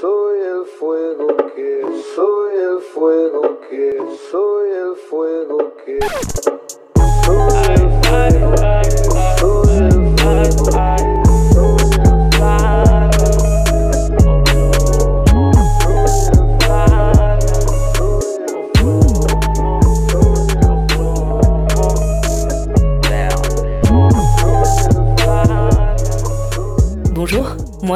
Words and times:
soy 0.00 0.38
el 0.40 0.64
fuego 0.64 1.36
que, 1.56 1.82
soy 2.14 2.56
el 2.56 2.80
fuego 2.80 3.58
que, 3.68 3.98
soy 4.30 4.70
el 4.70 4.94
fuego 4.94 5.72
que, 5.84 5.98
soy 7.24 7.64
el 7.74 7.90
fuego 8.04 9.37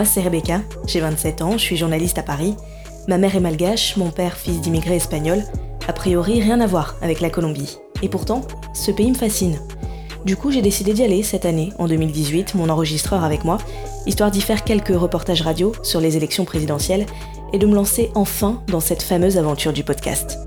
moi 0.03 0.11
c'est 0.12 0.21
Rebecca, 0.21 0.62
j'ai 0.84 0.98
27 0.98 1.43
ans, 1.43 1.53
je 1.53 1.62
suis 1.62 1.77
journaliste 1.77 2.19
à 2.19 2.25
Paris. 2.25 2.57
Ma 3.06 3.19
mère 3.19 3.37
est 3.37 3.41
malgache, 3.41 3.97
mon 3.97 4.10
père 4.10 4.37
fils 4.37 4.60
d'immigrés 4.60 4.97
espagnols. 4.97 5.45
A 5.87 5.93
priori, 5.93 6.43
rien 6.43 6.60
à 6.60 6.66
voir 6.66 6.97
avec 7.02 7.20
la 7.20 7.30
Colombie. 7.30 7.79
Et 8.02 8.09
pourtant, 8.09 8.43
ce 8.74 8.91
pays 8.91 9.12
me 9.12 9.16
fascine. 9.16 9.60
Du 10.24 10.34
coup, 10.34 10.51
j'ai 10.51 10.60
décidé 10.60 10.93
d'y 10.93 11.05
aller 11.05 11.23
cette 11.23 11.45
année, 11.45 11.73
en 11.79 11.87
2018, 11.87 12.57
mon 12.57 12.69
enregistreur 12.69 13.23
avec 13.23 13.45
moi, 13.45 13.59
histoire 14.05 14.33
d'y 14.33 14.41
faire 14.41 14.65
quelques 14.65 14.88
reportages 14.88 15.43
radio 15.43 15.70
sur 15.84 16.01
les 16.01 16.16
élections 16.16 16.45
présidentielles 16.45 17.07
et 17.52 17.59
de 17.59 17.66
me 17.69 17.77
lancer 17.77 18.10
enfin 18.16 18.60
dans 18.66 18.80
cette 18.80 19.05
fameuse 19.05 19.38
aventure 19.38 19.73
du 19.73 19.84
podcast. 19.84 20.41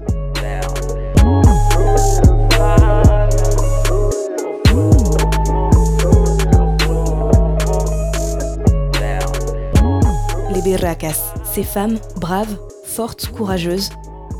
Ces 11.52 11.63
femmes 11.63 11.98
braves, 12.17 12.57
fortes, 12.84 13.27
courageuses. 13.31 13.89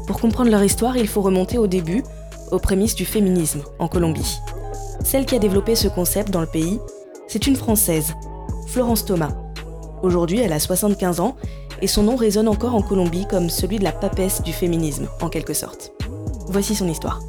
Pour 0.06 0.20
comprendre 0.20 0.52
leur 0.52 0.64
histoire, 0.64 0.96
il 0.96 1.08
faut 1.08 1.24
remonter 1.24 1.58
au 1.58 1.66
début, 1.66 2.04
aux 2.52 2.60
prémices 2.60 2.94
du 2.94 3.04
féminisme 3.04 3.64
en 3.80 3.88
Colombie. 3.88 4.40
Celle 5.04 5.26
qui 5.26 5.36
a 5.36 5.40
développé 5.40 5.74
ce 5.74 5.88
concept 5.88 6.30
dans 6.30 6.42
le 6.42 6.48
pays, 6.48 6.80
c'est 7.28 7.48
une 7.48 7.56
Française, 7.56 8.14
Florence 8.68 9.06
Thomas. 9.06 9.34
Aujourd'hui, 10.04 10.40
elle 10.40 10.54
a 10.54 10.60
75 10.60 11.20
ans 11.20 11.36
et 11.82 11.88
son 11.88 12.04
nom 12.04 12.16
résonne 12.16 12.48
encore 12.48 12.76
en 12.76 12.84
Colombie 12.84 13.26
comme 13.28 13.50
celui 13.50 13.80
de 13.80 13.84
la 13.84 13.92
papesse 13.92 14.44
du 14.44 14.54
féminisme, 14.54 15.08
en 15.22 15.30
quelque 15.30 15.56
sorte. 15.56 15.94
Voici 16.48 16.76
son 16.76 16.88
histoire. 16.88 17.22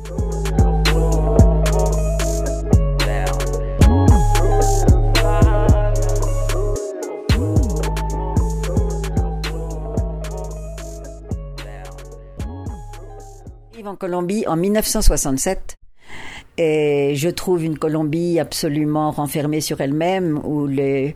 En 13.86 13.94
Colombie 13.94 14.44
en 14.48 14.56
1967 14.56 15.76
et 16.58 17.12
je 17.14 17.28
trouve 17.28 17.62
une 17.62 17.78
Colombie 17.78 18.40
absolument 18.40 19.12
renfermée 19.12 19.60
sur 19.60 19.80
elle-même 19.80 20.40
où 20.44 20.66
les, 20.66 21.14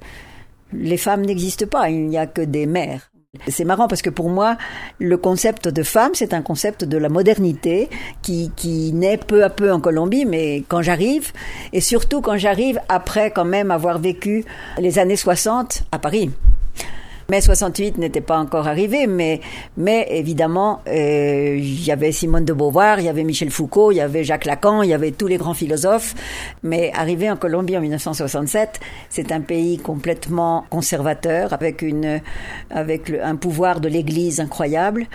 les 0.72 0.96
femmes 0.96 1.22
n'existent 1.22 1.66
pas, 1.66 1.91
il 1.91 2.06
n'y 2.06 2.18
a 2.18 2.26
que 2.26 2.42
des 2.42 2.66
mères. 2.66 3.10
C'est 3.48 3.64
marrant 3.64 3.88
parce 3.88 4.02
que 4.02 4.10
pour 4.10 4.28
moi, 4.28 4.56
le 4.98 5.16
concept 5.16 5.68
de 5.68 5.82
femme, 5.82 6.12
c'est 6.14 6.32
un 6.34 6.42
concept 6.42 6.84
de 6.84 6.96
la 6.96 7.08
modernité 7.08 7.88
qui, 8.22 8.52
qui 8.54 8.92
naît 8.92 9.18
peu 9.18 9.42
à 9.42 9.50
peu 9.50 9.72
en 9.72 9.80
Colombie, 9.80 10.24
mais 10.24 10.64
quand 10.68 10.82
j'arrive, 10.82 11.32
et 11.72 11.80
surtout 11.80 12.20
quand 12.20 12.36
j'arrive 12.36 12.80
après 12.88 13.32
quand 13.32 13.44
même 13.44 13.70
avoir 13.70 13.98
vécu 13.98 14.44
les 14.78 14.98
années 14.98 15.16
60 15.16 15.84
à 15.91 15.98
Paris. 15.98 16.30
Mai 17.31 17.41
68 17.41 17.97
n'était 17.98 18.20
pas 18.20 18.39
encore 18.39 18.67
arrivé, 18.67 19.06
mais, 19.06 19.41
mais 19.77 20.05
évidemment, 20.11 20.83
euh, 20.89 21.55
il 21.56 21.84
y 21.84 21.92
avait 21.92 22.11
Simone 22.11 22.45
de 22.45 22.53
Beauvoir, 22.53 22.98
il 22.98 23.05
y 23.05 23.09
avait 23.09 23.22
Michel 23.22 23.53
Foucault, 23.53 23.92
il 23.92 23.98
y 23.98 24.00
avait 24.00 24.25
Jacques 24.25 24.47
Lacan, 24.47 24.83
il 24.83 24.91
y 24.91 24.95
avait 24.95 25.12
tous 25.12 25.28
les 25.28 25.37
grands 25.37 25.55
philosophes. 25.55 26.16
Mais 26.65 26.91
arrivé 26.93 27.31
en 27.31 27.37
Colombie 27.37 27.77
en 27.77 27.82
1967, 27.82 28.81
c'est 29.10 29.31
un 29.31 29.43
pays 29.43 29.78
complètement 29.78 30.65
conservateur, 30.71 31.53
avec 31.53 31.82
une, 31.82 32.21
avec 32.69 33.09
le, 33.09 33.25
un 33.25 33.37
pouvoir 33.37 33.81
de 33.81 33.88
l'Église 33.88 34.41
incroyable. 34.41 35.06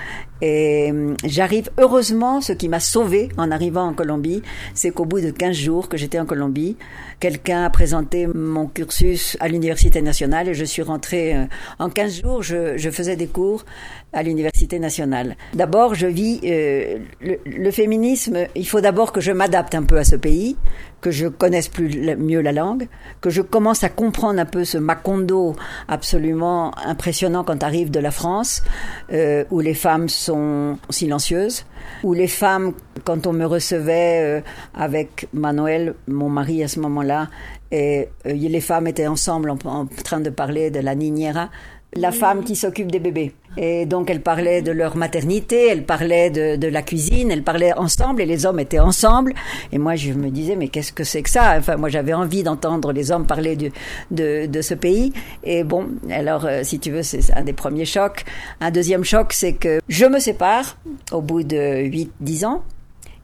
Et 0.42 0.94
j'arrive, 1.24 1.70
heureusement, 1.78 2.40
ce 2.40 2.54
qui 2.54 2.70
m'a 2.70 2.80
sauvé 2.80 3.30
en 3.38 3.52
arrivant 3.52 3.88
en 3.88 3.94
Colombie, 3.94 4.42
c'est 4.74 4.92
qu'au 4.92 5.06
bout 5.06 5.22
de 5.22 5.32
15 5.32 5.56
jours 5.56 5.90
que 5.90 5.98
j'étais 5.98 6.20
en 6.20 6.26
Colombie, 6.26 6.78
quelqu'un 7.20 7.66
a 7.66 7.70
présenté 7.70 8.28
mon 8.28 8.68
cursus 8.68 9.38
à 9.40 9.48
l'Université 9.48 10.02
nationale 10.02 10.50
et 10.50 10.54
je 10.54 10.66
suis 10.66 10.82
rentrée 10.82 11.36
euh, 11.36 11.46
en 11.80 11.90
15 11.90 12.05
jours, 12.08 12.42
je, 12.44 12.90
faisais 12.92 13.16
des 13.16 13.28
cours 13.28 13.66
à 14.14 14.24
l'Université 14.24 14.80
nationale. 14.80 15.36
D'abord, 15.54 15.96
je 15.96 16.08
vis 16.08 16.40
euh, 16.46 17.00
le, 17.22 17.72
féminisme, 17.72 18.48
il 18.56 18.68
faut 18.68 18.82
d'abord 18.82 19.12
que 19.12 19.22
je 19.22 19.32
m'adapte 19.32 19.76
un 19.76 19.84
peu 19.84 19.98
à 19.98 20.04
ce 20.04 20.16
pays, 20.16 20.56
que 21.02 21.12
je 21.12 21.28
connaisse 21.28 21.68
plus 21.68 22.16
mieux 22.18 22.42
la 22.42 22.52
langue, 22.52 22.88
que 23.22 23.30
je 23.30 23.42
commence 23.42 23.84
à 23.84 23.90
comprendre 23.90 24.40
un 24.40 24.46
peu 24.46 24.66
ce 24.66 24.78
macondo 24.78 25.56
absolument 25.88 26.76
impressionnant 26.78 27.44
quand 27.44 27.62
arrive 27.64 27.92
de 27.92 28.00
la 28.00 28.12
France, 28.12 28.64
euh, 29.12 29.44
où 29.52 29.60
les 29.60 29.74
femmes 29.74 30.10
sont 30.10 30.78
silencieuses, 30.90 31.66
où 32.04 32.14
les 32.14 32.28
femmes, 32.28 32.74
quand 33.04 33.28
on 33.28 33.34
me 33.34 33.46
recevait 33.46 34.22
euh, 34.24 34.42
avec 34.74 35.28
Manuel, 35.34 35.94
mon 36.08 36.30
mari 36.30 36.64
à 36.64 36.68
ce 36.68 36.80
moment-là, 36.80 37.28
et 37.72 38.10
les 38.24 38.62
femmes 38.62 38.88
étaient 38.88 39.08
ensemble 39.08 39.50
en, 39.50 39.58
en, 39.66 39.86
train 39.86 40.22
de 40.22 40.30
parler 40.30 40.70
de 40.70 40.80
la 40.80 40.96
niñera, 40.96 41.50
la 41.96 42.12
femme 42.12 42.44
qui 42.44 42.56
s'occupe 42.56 42.92
des 42.92 43.00
bébés. 43.00 43.34
Et 43.58 43.86
donc 43.86 44.10
elle 44.10 44.22
parlait 44.22 44.62
de 44.62 44.72
leur 44.72 44.98
maternité, 44.98 45.68
elle 45.70 45.86
parlait 45.86 46.30
de, 46.30 46.58
de, 46.58 46.68
la 46.68 46.82
cuisine, 46.82 47.32
elle 47.32 47.44
parlait 47.44 47.74
ensemble 47.74 48.22
et 48.22 48.26
les 48.26 48.46
hommes 48.46 48.60
étaient 48.60 48.80
ensemble. 48.80 49.34
Et 49.72 49.78
moi 49.78 49.96
je 49.96 50.12
me 50.12 50.30
disais 50.30 50.58
mais 50.58 50.68
qu'est-ce 50.68 50.92
que 50.92 51.06
c'est 51.06 51.22
que 51.22 51.30
ça? 51.30 51.56
Enfin 51.58 51.78
moi 51.78 51.88
j'avais 51.88 52.14
envie 52.14 52.44
d'entendre 52.44 52.92
les 52.92 53.12
hommes 53.12 53.26
parler 53.26 53.56
du, 53.56 53.72
de, 54.12 54.46
de, 54.46 54.62
ce 54.62 54.74
pays. 54.74 55.14
Et 55.44 55.64
bon 55.64 55.88
alors 56.12 56.46
euh, 56.46 56.64
si 56.64 56.80
tu 56.80 56.92
veux 56.92 57.04
c'est 57.04 57.34
un 57.34 57.44
des 57.44 57.54
premiers 57.54 57.86
chocs. 57.86 58.26
Un 58.60 58.72
deuxième 58.72 59.06
choc 59.06 59.32
c'est 59.32 59.54
que 59.54 59.80
je 59.88 60.06
me 60.06 60.20
sépare 60.20 60.78
au 61.14 61.22
bout 61.22 61.44
de 61.44 61.88
8-10 61.88 62.46
ans. 62.46 62.64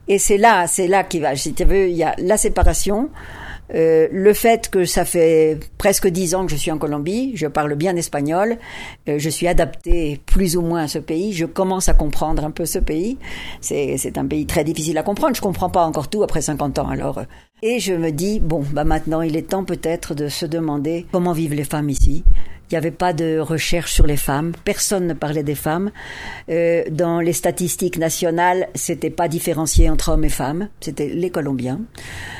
Et 0.08 0.18
c'est 0.18 0.38
là, 0.38 0.66
c'est 0.66 0.88
là 0.88 1.04
qui 1.04 1.20
va. 1.20 1.36
Si 1.36 1.54
tu 1.54 1.64
veux, 1.64 1.88
il 1.88 1.96
y 1.96 2.02
a 2.02 2.14
la 2.18 2.36
séparation. 2.36 3.08
Euh, 3.74 4.08
le 4.10 4.34
fait 4.34 4.68
que 4.68 4.84
ça 4.84 5.04
fait 5.04 5.58
presque 5.78 6.06
dix 6.08 6.34
ans 6.34 6.44
que 6.44 6.52
je 6.52 6.56
suis 6.56 6.70
en 6.70 6.78
Colombie, 6.78 7.32
je 7.36 7.46
parle 7.46 7.74
bien 7.74 7.96
espagnol, 7.96 8.58
euh, 9.08 9.18
je 9.18 9.30
suis 9.30 9.48
adapté 9.48 10.20
plus 10.26 10.56
ou 10.56 10.62
moins 10.62 10.82
à 10.82 10.88
ce 10.88 10.98
pays, 10.98 11.32
je 11.32 11.46
commence 11.46 11.88
à 11.88 11.94
comprendre 11.94 12.44
un 12.44 12.50
peu 12.50 12.66
ce 12.66 12.78
pays. 12.78 13.18
C'est 13.60 14.18
un 14.18 14.26
pays 14.26 14.46
très 14.46 14.64
difficile 14.64 14.98
à 14.98 15.02
comprendre, 15.02 15.36
je 15.36 15.40
comprends 15.40 15.70
pas 15.70 15.84
encore 15.84 16.08
tout 16.08 16.22
après 16.22 16.42
50 16.42 16.78
ans. 16.80 16.88
Alors, 16.88 17.22
et 17.62 17.78
je 17.78 17.94
me 17.94 18.10
dis 18.10 18.40
bon, 18.40 18.64
bah 18.72 18.84
maintenant 18.84 19.22
il 19.22 19.36
est 19.36 19.48
temps 19.48 19.64
peut-être 19.64 20.14
de 20.14 20.28
se 20.28 20.44
demander 20.44 21.06
comment 21.12 21.32
vivent 21.32 21.54
les 21.54 21.64
femmes 21.64 21.88
ici. 21.88 22.24
Il 22.72 22.76
n'y 22.76 22.78
avait 22.78 22.90
pas 22.90 23.12
de 23.12 23.38
recherche 23.38 23.92
sur 23.92 24.06
les 24.06 24.16
femmes, 24.16 24.52
personne 24.64 25.06
ne 25.06 25.12
parlait 25.12 25.42
des 25.42 25.54
femmes. 25.54 25.90
Euh, 26.48 26.82
dans 26.90 27.20
les 27.20 27.34
statistiques 27.34 27.98
nationales, 27.98 28.66
c'était 28.74 29.10
pas 29.10 29.28
différencié 29.28 29.90
entre 29.90 30.08
hommes 30.08 30.24
et 30.24 30.30
femmes, 30.30 30.70
c'était 30.80 31.08
les 31.08 31.28
Colombiens. 31.28 31.80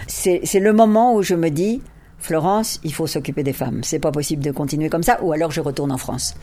C'est 0.07 0.59
le 0.59 0.73
moment 0.73 1.15
où 1.15 1.23
je 1.23 1.35
me 1.35 1.51
dis, 1.51 1.83
Florence, 2.19 2.81
il 2.83 2.95
faut 2.95 3.07
s'occuper 3.07 3.43
des 3.43 3.53
femmes. 3.53 3.81
C'est 3.83 3.99
pas 3.99 4.11
possible 4.11 4.43
de 4.43 4.53
continuer 4.53 4.89
comme 4.89 5.03
ça, 5.03 5.23
ou 5.23 5.33
alors 5.33 5.51
je 5.51 5.61
retourne 5.61 5.93
en 5.93 5.99
France. 5.99 6.35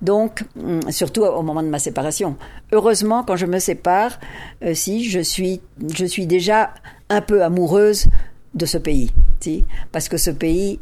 Donc, 0.00 0.42
surtout 0.88 1.24
au 1.24 1.42
moment 1.42 1.62
de 1.62 1.68
ma 1.68 1.78
séparation. 1.78 2.36
Heureusement, 2.72 3.24
quand 3.24 3.36
je 3.36 3.44
me 3.44 3.58
sépare, 3.58 4.20
euh, 4.62 4.72
si 4.72 5.04
je 5.10 5.20
suis, 5.20 5.60
je 5.94 6.06
suis 6.06 6.26
déjà 6.26 6.72
un 7.10 7.20
peu 7.20 7.42
amoureuse 7.44 8.06
de 8.54 8.64
ce 8.64 8.78
pays, 8.78 9.12
si, 9.40 9.66
parce 9.92 10.08
que 10.08 10.16
ce 10.16 10.30
pays 10.30 10.78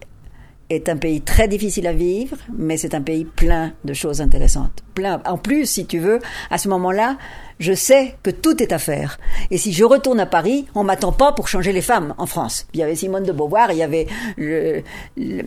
est 0.75 0.88
un 0.88 0.97
pays 0.97 1.21
très 1.21 1.49
difficile 1.49 1.87
à 1.87 1.93
vivre, 1.93 2.37
mais 2.56 2.77
c'est 2.77 2.94
un 2.94 3.00
pays 3.00 3.25
plein 3.25 3.72
de 3.84 3.93
choses 3.93 4.21
intéressantes. 4.21 4.83
Plein. 4.94 5.23
En 5.26 5.38
plus, 5.38 5.67
si 5.67 5.87
tu 5.87 5.99
veux, 5.99 6.20
à 6.50 6.58
ce 6.58 6.69
moment-là, 6.69 7.17
je 7.58 7.73
sais 7.73 8.17
que 8.23 8.31
tout 8.31 8.62
est 8.62 8.73
à 8.73 8.79
faire. 8.79 9.19
Et 9.50 9.58
si 9.58 9.73
je 9.73 9.85
retourne 9.85 10.20
à 10.20 10.26
Paris, 10.26 10.67
on 10.75 10.85
m'attend 10.85 11.12
pas 11.12 11.32
pour 11.32 11.49
changer 11.49 11.73
les 11.73 11.81
femmes 11.81 12.14
en 12.19 12.26
France. 12.26 12.67
Il 12.75 12.81
y 12.81 12.82
avait 12.82 12.97
Simone 12.97 13.25
de 13.25 13.32
Beauvoir, 13.32 13.73
il 13.73 13.79
y 13.79 13.82
avait 13.82 14.06
le, 14.37 14.82
le 15.17 15.44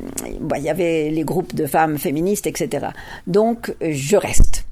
il 0.55 0.63
y 0.63 0.69
avait 0.69 1.09
les 1.09 1.23
groupes 1.23 1.53
de 1.53 1.65
femmes 1.65 1.97
féministes, 1.97 2.47
etc. 2.47 2.87
Donc, 3.27 3.73
je 3.81 4.17
reste 4.17 4.65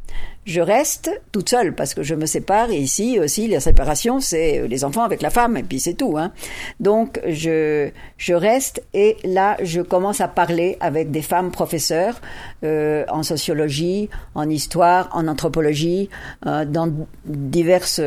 je 0.45 0.62
reste 0.62 1.10
toute 1.31 1.50
seule 1.50 1.74
parce 1.74 1.94
que 1.94 2.04
je 2.04 2.16
me 2.16 2.25
sépare 2.25 2.69
et 2.72 2.78
ici 2.78 3.19
aussi 3.19 3.48
la 3.48 3.60
séparation 3.60 4.19
c'est 4.19 4.68
les 4.68 4.84
enfants 4.84 5.04
avec 5.04 5.22
la 5.22 5.30
femme 5.30 5.57
et 5.57 5.63
puis 5.63 5.80
c'est 5.80 5.94
tout 5.94 6.18
hein. 6.18 6.31
Donc 6.80 7.22
je 7.28 7.90
je 8.18 8.34
reste 8.34 8.84
et 8.94 9.18
là 9.24 9.57
je 9.63 9.81
commence 9.81 10.22
à 10.22 10.28
parler 10.28 10.78
avec 10.80 11.12
des 11.12 11.22
femmes 11.22 11.51
professeurs 11.51 12.19
euh, 12.63 13.06
en 13.10 13.24
sociologie, 13.24 14.10
en 14.36 14.50
histoire, 14.50 15.10
en 15.13 15.28
anthropologie, 15.28 16.10
euh, 16.45 16.66
dans 16.66 16.92
diverses 17.25 18.01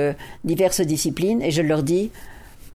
diverses 0.45 0.83
disciplines 0.83 1.41
et 1.43 1.51
je 1.51 1.63
leur 1.63 1.83
dis 1.83 2.11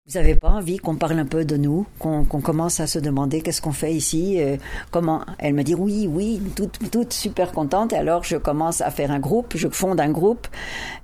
Vous 0.07 0.17
n'avez 0.17 0.33
pas 0.33 0.49
envie 0.49 0.77
qu'on 0.77 0.95
parle 0.95 1.19
un 1.19 1.27
peu 1.27 1.45
de 1.45 1.57
nous, 1.57 1.85
qu'on 1.99 2.25
commence 2.25 2.79
à 2.79 2.87
se 2.87 2.97
demander 2.97 3.41
qu'est-ce 3.41 3.61
qu'on 3.61 3.71
fait 3.71 3.93
ici, 3.93 4.41
euh, 4.41 4.57
comment 4.89 5.23
Elle 5.37 5.53
me 5.53 5.61
dit 5.61 5.75
oui, 5.75 6.07
oui, 6.09 6.41
toute, 6.55 7.13
super 7.13 7.51
contente. 7.51 7.93
Alors 7.93 8.23
je 8.23 8.37
commence 8.37 8.81
à 8.81 8.89
faire 8.89 9.11
un 9.11 9.19
groupe, 9.19 9.53
je 9.55 9.67
fonde 9.67 10.01
un 10.01 10.09
groupe 10.09 10.47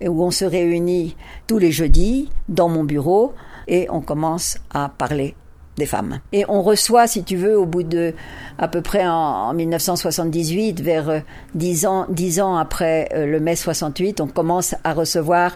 où 0.01 0.23
on 0.23 0.31
se 0.31 0.45
réunit 0.45 1.15
tous 1.45 1.59
les 1.59 1.71
jeudis 1.71 2.31
dans 2.49 2.69
mon 2.69 2.83
bureau 2.83 3.35
et 3.67 3.88
on 3.91 4.01
commence 4.01 4.57
à 4.71 4.89
parler 4.89 5.35
des 5.77 5.85
femmes. 5.85 6.19
Et 6.33 6.44
on 6.50 6.62
reçoit, 6.62 7.07
si 7.07 7.24
tu 7.24 7.35
veux, 7.35 7.57
au 7.57 7.65
bout 7.65 7.83
de 7.83 8.13
à 8.57 8.68
peu 8.68 8.81
près 8.81 9.06
en, 9.07 9.53
1978, 9.53 10.81
vers 10.81 11.21
10 11.56 11.85
euh, 11.85 11.89
ans, 11.89 12.06
10 12.09 12.41
ans 12.41 12.56
après 12.57 13.09
euh, 13.13 13.25
le 13.25 13.39
mai 13.39 13.56
68, 13.56 14.19
on 14.21 14.27
commence 14.27 14.75
à 14.83 14.94
recevoir 14.94 15.56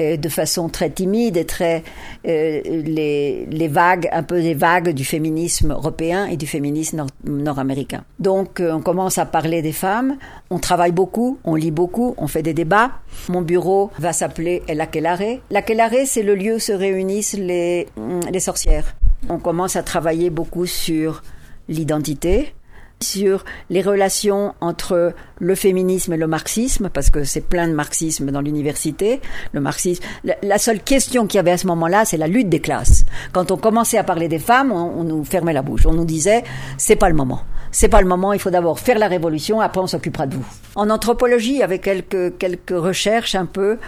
euh, 0.00 0.16
de 0.16 0.28
façon 0.28 0.68
très 0.68 0.90
timide 0.90 1.36
et 1.36 1.44
très 1.44 1.84
les, 2.24 3.46
les, 3.50 3.68
vagues, 3.68 4.08
un 4.12 4.22
peu 4.22 4.40
des 4.40 4.54
vagues 4.54 4.90
du 4.90 5.04
féminisme 5.04 5.72
européen 5.72 6.26
et 6.26 6.36
du 6.36 6.46
féminisme 6.46 7.06
nord-américain. 7.24 8.04
Donc 8.18 8.60
on 8.60 8.80
commence 8.80 9.18
à 9.18 9.26
parler 9.26 9.62
des 9.62 9.72
femmes, 9.72 10.16
on 10.50 10.58
travaille 10.58 10.92
beaucoup, 10.92 11.38
on 11.44 11.54
lit 11.54 11.70
beaucoup, 11.70 12.14
on 12.16 12.26
fait 12.26 12.42
des 12.42 12.54
débats. 12.54 12.90
Mon 13.28 13.42
bureau 13.42 13.90
va 13.98 14.12
s'appeler 14.12 14.62
El 14.68 14.80
Aquelarre. 14.80 15.40
L'Aquelarre, 15.50 16.06
c'est 16.06 16.22
le 16.22 16.34
lieu 16.34 16.56
où 16.56 16.58
se 16.58 16.72
réunissent 16.72 17.34
les, 17.34 17.88
les 18.30 18.40
sorcières. 18.40 18.94
On 19.28 19.38
commence 19.38 19.76
à 19.76 19.82
travailler 19.82 20.30
beaucoup 20.30 20.66
sur 20.66 21.22
l'identité, 21.68 22.54
sur 23.00 23.44
les 23.70 23.82
relations 23.82 24.54
entre 24.60 25.14
le 25.40 25.54
féminisme 25.54 26.12
et 26.14 26.16
le 26.16 26.26
marxisme, 26.26 26.88
parce 26.92 27.10
que 27.10 27.22
c'est 27.24 27.40
plein 27.40 27.68
de 27.68 27.72
marxisme 27.72 28.30
dans 28.32 28.40
l'université. 28.40 29.20
Le 29.52 29.60
marxisme, 29.60 30.02
la, 30.24 30.58
seule 30.58 30.80
question 30.80 31.26
qu'il 31.26 31.38
y 31.38 31.40
avait 31.40 31.52
à 31.52 31.58
ce 31.58 31.68
moment-là, 31.68 32.04
c'est 32.04 32.16
la 32.16 32.26
lutte 32.26 32.48
des 32.48 32.60
classes. 32.60 33.04
Quand 33.32 33.52
on 33.52 33.56
commençait 33.56 33.98
à 33.98 34.04
parler 34.04 34.26
des 34.26 34.40
femmes, 34.40 34.72
on, 34.72 35.04
nous 35.04 35.24
fermait 35.24 35.52
la 35.52 35.62
bouche. 35.62 35.86
On 35.86 35.92
nous 35.92 36.04
disait, 36.04 36.42
c'est 36.76 36.96
pas 36.96 37.08
le 37.08 37.14
moment. 37.14 37.42
C'est 37.70 37.88
pas 37.88 38.00
le 38.00 38.08
moment. 38.08 38.32
Il 38.32 38.40
faut 38.40 38.50
d'abord 38.50 38.80
faire 38.80 38.98
la 38.98 39.06
révolution, 39.06 39.60
après 39.60 39.80
on 39.80 39.86
s'occupera 39.86 40.26
de 40.26 40.34
vous. 40.34 40.46
En 40.74 40.90
anthropologie, 40.90 41.62
avec 41.62 41.82
quelques 41.82 42.38
quelques 42.38 42.70
recherches 42.70 43.34
un 43.34 43.46
peu, 43.46 43.78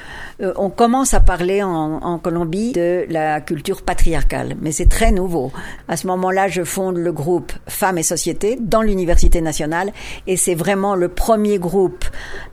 euh, 0.43 0.53
on 0.57 0.71
commence 0.71 1.15
à 1.15 1.21
parler 1.21 1.63
en, 1.63 1.71
en 1.71 2.19
Colombie 2.19 2.73
de 2.73 3.07
la 3.09 3.41
culture 3.41 3.83
patriarcale, 3.83 4.57
mais 4.61 4.71
c'est 4.71 4.89
très 4.89 5.13
nouveau. 5.13 5.51
À 5.89 5.97
ce 5.97 6.07
moment-là, 6.09 6.49
je 6.49 6.63
fonde 6.63 6.97
le 6.97 7.13
groupe 7.13 7.53
Femmes 7.67 7.99
et 7.99 8.03
Société 8.03 8.59
dans 8.61 8.83
l'université 8.83 9.00
nationale, 9.41 9.93
et 10.27 10.37
c'est 10.37 10.55
vraiment 10.55 10.95
le 10.95 11.09
premier 11.09 11.59
groupe 11.59 12.05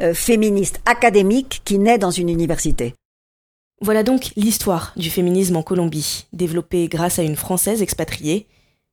euh, 0.01 0.13
féministe 0.13 0.79
académique 0.85 1.61
qui 1.65 1.79
naît 1.79 1.97
dans 1.97 2.11
une 2.11 2.29
université. 2.29 2.93
Voilà 3.81 4.03
donc 4.03 4.31
l'histoire 4.35 4.93
du 4.95 5.09
féminisme 5.09 5.55
en 5.55 5.63
Colombie, 5.63 6.25
développée 6.33 6.87
grâce 6.87 7.19
à 7.19 7.23
une 7.23 7.35
Française 7.35 7.81
expatriée. 7.81 8.47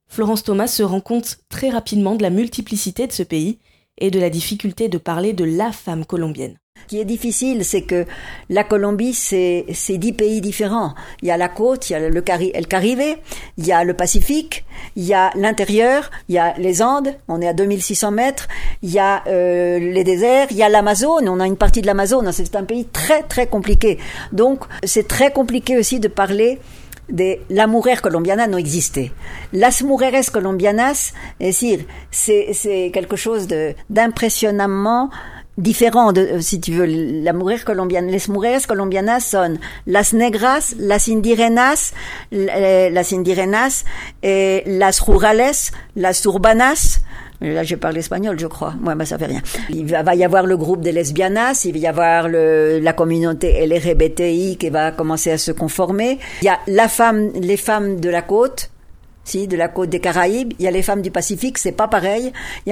Florence 0.07 0.43
Thomas 0.43 0.67
se 0.67 0.83
rend 0.83 1.01
compte 1.01 1.39
très 1.49 1.69
rapidement 1.69 2.15
de 2.15 2.21
la 2.21 2.29
multiplicité 2.29 3.07
de 3.07 3.11
ce 3.11 3.23
pays 3.23 3.57
et 3.97 4.11
de 4.11 4.19
la 4.19 4.29
difficulté 4.29 4.87
de 4.87 4.97
parler 4.97 5.33
de 5.33 5.43
la 5.43 5.71
femme 5.71 6.05
colombienne. 6.05 6.59
Ce 6.85 6.89
qui 6.89 6.99
est 6.99 7.05
difficile, 7.05 7.65
c'est 7.65 7.81
que 7.81 8.05
la 8.47 8.63
Colombie, 8.63 9.15
c'est 9.15 9.65
dix 9.97 10.13
pays 10.13 10.39
différents. 10.39 10.93
Il 11.23 11.27
y 11.29 11.31
a 11.31 11.37
la 11.37 11.49
côte, 11.49 11.89
il 11.89 11.93
y 11.93 11.95
a 11.95 12.09
le 12.09 12.21
Cari 12.21 12.51
El 12.53 12.67
Caribe, 12.67 13.17
il 13.57 13.65
y 13.65 13.71
a 13.71 13.83
le 13.83 13.95
Pacifique, 13.95 14.65
il 14.95 15.03
y 15.03 15.15
a 15.15 15.31
l'intérieur, 15.33 16.11
il 16.29 16.35
y 16.35 16.37
a 16.37 16.53
les 16.59 16.83
Andes, 16.83 17.15
on 17.27 17.41
est 17.41 17.47
à 17.47 17.53
2600 17.53 18.11
mètres, 18.11 18.47
il 18.83 18.91
y 18.91 18.99
a 18.99 19.23
euh, 19.25 19.79
les 19.79 20.03
déserts, 20.03 20.49
il 20.51 20.57
y 20.57 20.61
a 20.61 20.69
l'Amazone, 20.69 21.27
on 21.27 21.39
a 21.39 21.47
une 21.47 21.57
partie 21.57 21.81
de 21.81 21.87
l'Amazone, 21.87 22.31
c'est 22.31 22.55
un 22.55 22.65
pays 22.65 22.85
très 22.85 23.23
très 23.23 23.47
compliqué. 23.47 23.97
Donc 24.31 24.65
c'est 24.83 25.07
très 25.07 25.31
compliqué 25.31 25.79
aussi 25.79 25.99
de 25.99 26.07
parler 26.07 26.59
de 27.09 27.37
la 27.49 27.67
colombiana 28.01 28.45
no 28.45 28.59
existe. 28.59 29.11
Las 29.53 29.81
mujeres 29.81 30.29
colombianas, 30.31 31.13
c'est 31.39 32.91
quelque 32.93 33.15
chose 33.15 33.47
d'impressionnamment 33.89 35.09
différent 35.57 36.11
de, 36.11 36.21
euh, 36.21 36.41
si 36.41 36.59
tu 36.59 36.73
veux, 36.73 36.85
la 36.85 37.33
mujer 37.33 37.63
colombiana. 37.63 38.11
Les 38.11 38.27
mujeres 38.27 38.67
colombianas 38.67 39.21
son 39.21 39.59
las 39.85 40.13
negras, 40.13 40.75
las 40.77 41.07
indirenas, 41.07 41.93
eh, 42.31 42.89
las 42.91 43.11
indirenas, 43.11 43.85
eh, 44.21 44.63
las 44.65 44.99
rurales, 45.01 45.71
las 45.95 46.25
urbanas. 46.25 47.01
Là, 47.41 47.63
je 47.63 47.75
parle 47.75 47.97
espagnol, 47.97 48.39
je 48.39 48.47
crois. 48.47 48.73
Moi, 48.79 48.95
ben, 48.95 49.05
ça 49.05 49.17
fait 49.17 49.25
rien. 49.25 49.41
Il 49.69 49.85
va, 49.85 50.15
y 50.15 50.23
avoir 50.23 50.45
le 50.45 50.55
groupe 50.55 50.81
des 50.81 50.93
lesbianas, 50.93 51.63
il 51.65 51.73
va 51.73 51.77
y 51.77 51.87
avoir 51.87 52.29
le, 52.29 52.79
la 52.79 52.93
communauté 52.93 53.65
LGBTI 53.67 54.57
qui 54.57 54.69
va 54.69 54.91
commencer 54.91 55.31
à 55.31 55.37
se 55.37 55.51
conformer. 55.51 56.17
Il 56.41 56.45
y 56.45 56.49
a 56.49 56.59
la 56.67 56.87
femme, 56.87 57.31
les 57.33 57.57
femmes 57.57 57.99
de 57.99 58.09
la 58.09 58.21
côte, 58.21 58.69
si, 59.25 59.47
de 59.47 59.57
la 59.57 59.67
côte 59.67 59.89
des 59.89 59.99
Caraïbes. 59.99 60.53
Il 60.59 60.63
y 60.63 60.67
a 60.67 60.71
les 60.71 60.81
femmes 60.81 61.01
du 61.01 61.11
Pacifique, 61.11 61.57
c'est 61.57 61.73
pas 61.73 61.87
pareil. 61.87 62.31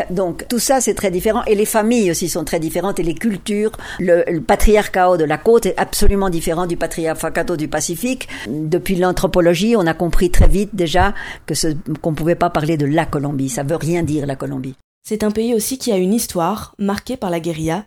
donc 0.10 0.48
tout 0.48 0.60
ça, 0.60 0.80
c'est 0.80 0.94
très 0.94 1.12
différent. 1.12 1.44
Et 1.46 1.56
les 1.56 1.66
familles 1.66 2.12
aussi 2.12 2.30
sont 2.30 2.46
très 2.46 2.60
différentes. 2.60 3.00
Et 3.00 3.04
les 3.04 3.16
cultures, 3.16 3.72
le, 4.00 4.40
patriarcat 4.40 5.18
de 5.18 5.26
la 5.26 5.38
côte 5.38 5.66
est 5.66 5.78
absolument 5.78 6.30
différent 6.30 6.68
du 6.68 6.78
patriarcat 6.78 7.44
du 7.58 7.68
Pacifique. 7.68 8.28
Depuis 8.48 8.96
l'anthropologie, 8.96 9.76
on 9.76 9.86
a 9.88 9.94
compris 9.94 10.30
très 10.30 10.48
vite 10.48 10.70
déjà 10.74 11.14
que 11.46 11.56
ce, 11.56 11.68
qu'on 12.02 12.14
pouvait 12.14 12.36
pas 12.36 12.50
parler 12.50 12.78
de 12.78 12.86
la 12.86 13.06
Colombie. 13.06 13.50
Ça 13.50 13.64
veut 13.64 13.76
rien 13.76 14.04
dire 14.04 14.26
la 14.26 14.36
Colombie. 14.36 14.76
C'est 15.04 15.24
un 15.24 15.32
pays 15.32 15.54
aussi 15.54 15.78
qui 15.78 15.92
a 15.92 15.98
une 15.98 16.14
histoire 16.14 16.76
marquée 16.78 17.18
par 17.18 17.30
la 17.30 17.40
guérilla, 17.40 17.86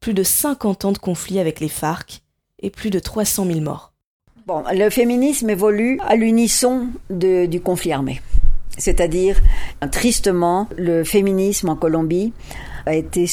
plus 0.00 0.14
de 0.14 0.22
50 0.22 0.84
ans 0.86 0.92
de 0.92 0.98
conflits 0.98 1.38
avec 1.38 1.60
les 1.60 1.68
FARC 1.68 2.22
et 2.62 2.70
plus 2.70 2.90
de 2.90 2.98
300 2.98 3.46
000 3.46 3.60
morts. 3.60 3.92
Bon, 4.46 4.62
le 4.72 4.90
féminisme 4.90 5.50
évolue 5.50 5.98
à 6.06 6.14
l'unisson 6.14 6.86
du 7.10 7.60
conflit 7.60 7.92
armé. 7.92 8.22
C'est-à-dire, 8.78 9.40
tristement, 9.90 10.68
le 10.78 11.02
féminisme 11.02 11.68
en 11.68 11.74
Colombie 11.74 12.32
a 12.86 12.94
été 12.94 13.26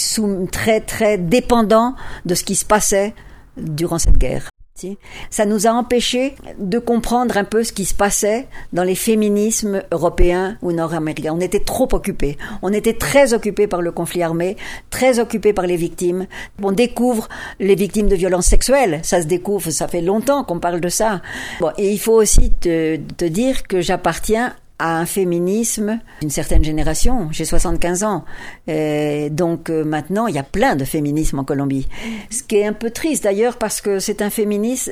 très 0.52 0.82
très 0.82 1.20
dépendant 1.20 1.94
de 2.26 2.34
ce 2.34 2.44
qui 2.44 2.56
se 2.56 2.66
passait 2.66 3.14
durant 3.58 4.00
cette 4.00 4.18
guerre. 4.18 4.50
Ça 5.30 5.46
nous 5.46 5.68
a 5.68 5.72
empêché 5.72 6.36
de 6.58 6.80
comprendre 6.80 7.38
un 7.38 7.44
peu 7.44 7.64
ce 7.64 7.72
qui 7.72 7.86
se 7.86 7.94
passait 7.94 8.48
dans 8.74 8.84
les 8.84 8.96
féminismes 8.96 9.84
européens 9.92 10.58
ou 10.62 10.72
nord-américains. 10.72 11.34
On 11.36 11.40
était 11.40 11.60
trop 11.60 11.88
occupés. 11.92 12.38
On 12.62 12.74
était 12.74 12.94
très 12.94 13.34
occupés 13.34 13.68
par 13.68 13.82
le 13.82 13.92
conflit 13.92 14.24
armé, 14.24 14.58
très 14.90 15.20
occupés 15.20 15.54
par 15.54 15.68
les 15.68 15.78
victimes. 15.78 16.26
On 16.62 16.72
découvre 16.72 17.30
les 17.60 17.76
victimes 17.76 18.10
de 18.10 18.16
violences 18.16 18.48
sexuelles. 18.48 19.00
Ça 19.04 19.22
se 19.22 19.28
découvre, 19.28 19.70
ça 19.70 19.88
fait 19.88 20.02
longtemps 20.02 20.44
qu'on 20.44 20.60
parle 20.60 20.82
de 20.82 20.90
ça. 20.90 21.22
Bon, 21.60 21.72
et 21.78 21.92
il 21.92 22.00
faut 22.00 22.20
aussi 22.20 22.52
te, 22.52 22.98
te 22.98 23.26
dire 23.26 23.64
que 23.68 23.80
j'appartiens 23.80 24.56
à 24.80 24.98
un 24.98 25.06
féminisme 25.06 26.00
d'une 26.22 26.30
certaine 26.30 26.64
génération. 26.64 27.30
J'ai 27.32 27.46
75 27.46 28.04
ans. 28.04 28.26
Et 28.68 29.30
donc 29.30 29.70
euh, 29.70 29.84
maintenant, 29.84 30.28
il 30.28 30.36
y 30.36 30.40
a 30.40 30.44
plein 30.44 30.76
de 30.76 30.84
féminisme 30.84 31.40
en 31.40 31.44
Colombie. 31.44 31.88
Ce 32.30 32.44
qui 32.44 32.58
est 32.58 32.66
un 32.66 32.74
peu 32.74 32.90
triste 32.90 33.24
d'ailleurs 33.24 33.58
parce 33.58 33.82
que 33.82 34.00
c'est 34.00 34.22
un 34.22 34.30
féminisme... 34.30 34.92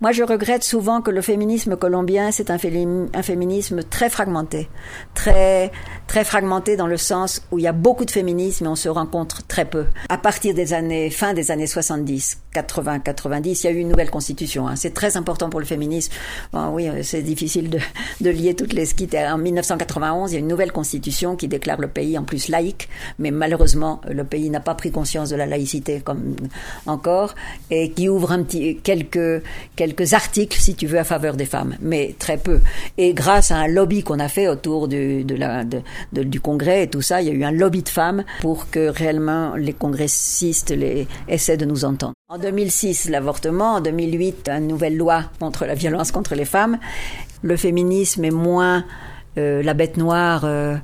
Moi, 0.00 0.12
je 0.12 0.22
regrette 0.22 0.62
souvent 0.62 1.00
que 1.00 1.10
le 1.10 1.22
féminisme 1.22 1.76
colombien, 1.76 2.30
c'est 2.30 2.50
un, 2.50 2.58
féminisme 2.58 3.82
très 3.82 4.08
fragmenté. 4.08 4.68
Très, 5.14 5.72
très 6.06 6.24
fragmenté 6.24 6.76
dans 6.76 6.86
le 6.86 6.96
sens 6.96 7.42
où 7.50 7.58
il 7.58 7.62
y 7.62 7.68
a 7.68 7.72
beaucoup 7.72 8.04
de 8.04 8.10
féminisme 8.10 8.64
et 8.64 8.68
on 8.68 8.76
se 8.76 8.88
rencontre 8.88 9.46
très 9.46 9.64
peu. 9.64 9.86
À 10.08 10.18
partir 10.18 10.54
des 10.54 10.72
années, 10.72 11.10
fin 11.10 11.34
des 11.34 11.50
années 11.50 11.66
70, 11.66 12.38
80, 12.52 13.00
90, 13.00 13.64
il 13.64 13.66
y 13.66 13.70
a 13.70 13.72
eu 13.72 13.78
une 13.78 13.88
nouvelle 13.88 14.10
constitution. 14.10 14.68
Hein. 14.68 14.76
C'est 14.76 14.94
très 14.94 15.16
important 15.16 15.50
pour 15.50 15.60
le 15.60 15.66
féminisme. 15.66 16.12
Bon, 16.52 16.70
oui, 16.70 16.88
euh, 16.88 17.02
c'est 17.02 17.22
difficile 17.22 17.70
de 18.20 18.30
lier 18.30 18.54
toutes 18.54 18.72
les 18.72 18.93
en 19.02 19.38
1991, 19.38 20.30
il 20.30 20.34
y 20.34 20.36
a 20.36 20.40
une 20.40 20.48
nouvelle 20.48 20.72
constitution 20.72 21.36
qui 21.36 21.48
déclare 21.48 21.80
le 21.80 21.88
pays 21.88 22.16
en 22.18 22.24
plus 22.24 22.48
laïque, 22.48 22.88
mais 23.18 23.30
malheureusement, 23.30 24.00
le 24.08 24.24
pays 24.24 24.50
n'a 24.50 24.60
pas 24.60 24.74
pris 24.74 24.90
conscience 24.90 25.30
de 25.30 25.36
la 25.36 25.46
laïcité 25.46 26.00
comme 26.00 26.36
encore, 26.86 27.34
et 27.70 27.90
qui 27.90 28.08
ouvre 28.08 28.32
un 28.32 28.42
petit, 28.42 28.76
quelques, 28.82 29.42
quelques 29.76 30.12
articles, 30.12 30.58
si 30.58 30.74
tu 30.74 30.86
veux, 30.86 30.98
à 30.98 31.04
faveur 31.04 31.36
des 31.36 31.46
femmes, 31.46 31.76
mais 31.80 32.14
très 32.18 32.36
peu. 32.36 32.60
Et 32.98 33.14
grâce 33.14 33.50
à 33.50 33.56
un 33.56 33.68
lobby 33.68 34.02
qu'on 34.02 34.18
a 34.18 34.28
fait 34.28 34.48
autour 34.48 34.88
du, 34.88 35.24
de 35.24 35.34
la, 35.34 35.64
de, 35.64 35.82
du 36.22 36.40
Congrès 36.40 36.84
et 36.84 36.88
tout 36.88 37.02
ça, 37.02 37.22
il 37.22 37.28
y 37.28 37.30
a 37.30 37.34
eu 37.34 37.44
un 37.44 37.52
lobby 37.52 37.82
de 37.82 37.88
femmes 37.88 38.24
pour 38.40 38.70
que 38.70 38.88
réellement 38.88 39.54
les 39.56 39.72
congressistes 39.72 40.70
les, 40.70 41.06
essaient 41.28 41.56
de 41.56 41.64
nous 41.64 41.84
entendre. 41.84 42.14
En 42.34 42.38
2006, 42.38 43.10
l'avortement. 43.10 43.74
En 43.74 43.80
2008, 43.80 44.48
une 44.48 44.66
nouvelle 44.66 44.96
loi 44.96 45.22
contre 45.38 45.66
la 45.66 45.74
violence 45.74 46.10
contre 46.10 46.34
les 46.34 46.44
femmes 46.44 46.78
le 47.44 47.56
féminisme 47.56 48.24
est 48.24 48.32
moins 48.32 48.84
euh, 49.38 49.62
la 49.62 49.74
bête 49.74 49.96
noire. 49.96 50.42
Euh, 50.44 50.76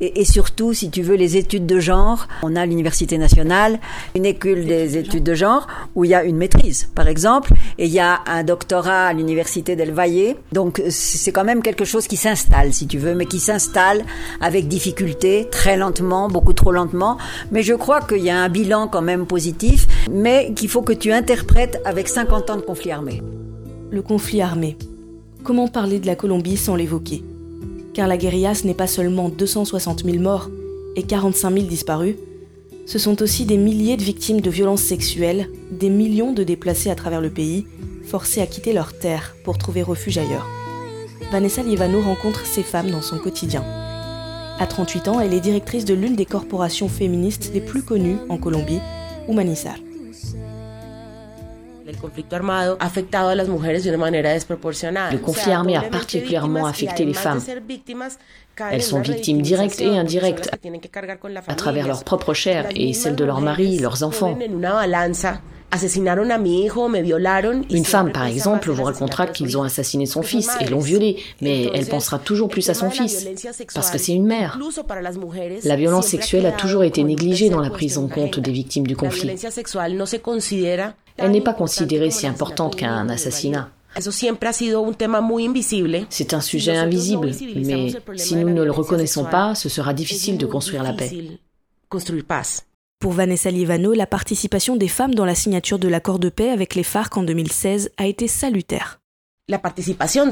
et, 0.00 0.24
surtout, 0.24 0.74
si 0.74 0.90
tu 0.90 1.02
veux, 1.02 1.14
les 1.14 1.36
études 1.36 1.66
de 1.66 1.78
genre. 1.80 2.28
On 2.42 2.56
a 2.56 2.66
l'Université 2.66 3.18
nationale, 3.18 3.78
une 4.14 4.26
école 4.26 4.64
des 4.64 4.96
études 4.98 5.24
de 5.24 5.34
genre, 5.34 5.66
où 5.94 6.04
il 6.04 6.10
y 6.10 6.14
a 6.14 6.24
une 6.24 6.36
maîtrise, 6.36 6.88
par 6.94 7.08
exemple, 7.08 7.52
et 7.78 7.86
il 7.86 7.92
y 7.92 8.00
a 8.00 8.20
un 8.26 8.44
doctorat 8.44 9.06
à 9.06 9.12
l'Université 9.12 9.76
d'El 9.76 9.92
Valle. 9.92 10.36
Donc, 10.52 10.82
c'est 10.90 11.32
quand 11.32 11.44
même 11.44 11.62
quelque 11.62 11.84
chose 11.84 12.06
qui 12.06 12.16
s'installe, 12.16 12.72
si 12.72 12.86
tu 12.86 12.98
veux, 12.98 13.14
mais 13.14 13.26
qui 13.26 13.40
s'installe 13.40 14.04
avec 14.40 14.68
difficulté, 14.68 15.48
très 15.50 15.76
lentement, 15.76 16.28
beaucoup 16.28 16.52
trop 16.52 16.72
lentement. 16.72 17.18
Mais 17.50 17.62
je 17.62 17.74
crois 17.74 18.00
qu'il 18.00 18.22
y 18.22 18.30
a 18.30 18.38
un 18.38 18.48
bilan 18.48 18.88
quand 18.88 19.02
même 19.02 19.26
positif, 19.26 19.86
mais 20.10 20.52
qu'il 20.54 20.68
faut 20.68 20.82
que 20.82 20.92
tu 20.92 21.12
interprètes 21.12 21.80
avec 21.84 22.08
50 22.08 22.50
ans 22.50 22.56
de 22.56 22.62
conflit 22.62 22.92
armé. 22.92 23.22
Le 23.90 24.02
conflit 24.02 24.42
armé, 24.42 24.76
comment 25.42 25.68
parler 25.68 25.98
de 25.98 26.06
la 26.06 26.16
Colombie 26.16 26.56
sans 26.56 26.76
l'évoquer? 26.76 27.22
Car 27.96 28.08
la 28.08 28.18
guérilla, 28.18 28.54
ce 28.54 28.66
n'est 28.66 28.74
pas 28.74 28.86
seulement 28.86 29.30
260 29.30 30.04
000 30.04 30.18
morts 30.18 30.50
et 30.96 31.04
45 31.04 31.50
000 31.50 31.66
disparus, 31.66 32.16
ce 32.84 32.98
sont 32.98 33.22
aussi 33.22 33.46
des 33.46 33.56
milliers 33.56 33.96
de 33.96 34.02
victimes 34.02 34.42
de 34.42 34.50
violences 34.50 34.82
sexuelles, 34.82 35.48
des 35.70 35.88
millions 35.88 36.34
de 36.34 36.42
déplacés 36.42 36.90
à 36.90 36.94
travers 36.94 37.22
le 37.22 37.30
pays, 37.30 37.66
forcés 38.04 38.42
à 38.42 38.46
quitter 38.46 38.74
leur 38.74 38.92
terre 38.98 39.34
pour 39.44 39.56
trouver 39.56 39.82
refuge 39.82 40.18
ailleurs. 40.18 40.46
Vanessa 41.32 41.62
Lievano 41.62 42.02
rencontre 42.02 42.44
ces 42.44 42.62
femmes 42.62 42.90
dans 42.90 43.00
son 43.00 43.16
quotidien. 43.16 43.64
À 44.58 44.66
38 44.66 45.08
ans, 45.08 45.18
elle 45.18 45.32
est 45.32 45.40
directrice 45.40 45.86
de 45.86 45.94
l'une 45.94 46.16
des 46.16 46.26
corporations 46.26 46.90
féministes 46.90 47.50
les 47.54 47.62
plus 47.62 47.82
connues 47.82 48.18
en 48.28 48.36
Colombie, 48.36 48.80
Humanizar. 49.26 49.76
Le 51.86 51.92
conflit 55.18 55.52
armé 55.52 55.76
a 55.76 55.82
particulièrement 55.82 56.66
affecté 56.66 57.04
les 57.04 57.14
femmes. 57.14 57.40
Elles 58.70 58.82
sont 58.82 59.00
victimes 59.00 59.42
directes 59.42 59.80
et 59.80 59.96
indirectes 59.96 60.50
à 61.46 61.54
travers 61.54 61.86
leur 61.86 62.02
propre 62.02 62.34
chair 62.34 62.66
et 62.74 62.92
celle 62.92 63.14
de 63.14 63.24
leurs 63.24 63.40
maris, 63.40 63.78
leurs 63.78 64.02
enfants. 64.02 64.36
Une 67.70 67.84
femme, 67.84 68.12
par 68.12 68.26
exemple, 68.26 68.70
vous 68.70 68.84
racontera 68.84 69.26
qu'ils 69.26 69.58
ont 69.58 69.62
assassiné 69.62 70.06
son 70.06 70.22
fils 70.22 70.48
et 70.60 70.66
l'ont 70.66 70.80
violé, 70.80 71.22
mais 71.40 71.70
elle 71.74 71.86
pensera 71.86 72.18
toujours 72.18 72.48
plus 72.48 72.68
à 72.70 72.74
son 72.74 72.90
fils, 72.90 73.28
parce 73.74 73.90
que 73.90 73.98
c'est 73.98 74.14
une 74.14 74.26
mère. 74.26 74.58
La 75.64 75.76
violence 75.76 76.06
sexuelle 76.06 76.46
a 76.46 76.52
toujours 76.52 76.84
été 76.84 77.04
négligée 77.04 77.50
dans 77.50 77.60
la 77.60 77.70
prise 77.70 77.98
en 77.98 78.08
compte 78.08 78.40
des 78.40 78.52
victimes 78.52 78.86
du 78.86 78.96
conflit. 78.96 79.30
Elle 81.18 81.30
n'est 81.30 81.40
pas 81.40 81.54
considérée 81.54 82.10
si 82.10 82.26
importante 82.26 82.76
qu'un 82.76 83.08
assassinat. 83.08 83.70
C'est 86.10 86.34
un 86.34 86.40
sujet 86.40 86.76
invisible, 86.76 87.30
mais 87.56 87.92
si 88.16 88.36
nous 88.36 88.50
ne 88.50 88.62
le 88.62 88.70
reconnaissons 88.70 89.24
pas, 89.24 89.54
ce 89.54 89.68
sera 89.68 89.94
difficile 89.94 90.36
de 90.36 90.46
construire 90.46 90.82
la 90.82 90.92
paix. 90.92 91.10
Pour 92.98 93.12
Vanessa 93.12 93.50
Livano, 93.50 93.92
la 93.92 94.06
participation 94.06 94.76
des 94.76 94.88
femmes 94.88 95.14
dans 95.14 95.24
la 95.24 95.34
signature 95.34 95.78
de 95.78 95.88
l'accord 95.88 96.18
de 96.18 96.28
paix 96.28 96.50
avec 96.50 96.74
les 96.74 96.82
FARC 96.82 97.16
en 97.16 97.22
2016 97.22 97.90
a 97.96 98.06
été 98.06 98.26
salutaire. 98.26 99.00
La 99.48 99.58
participation 99.58 100.26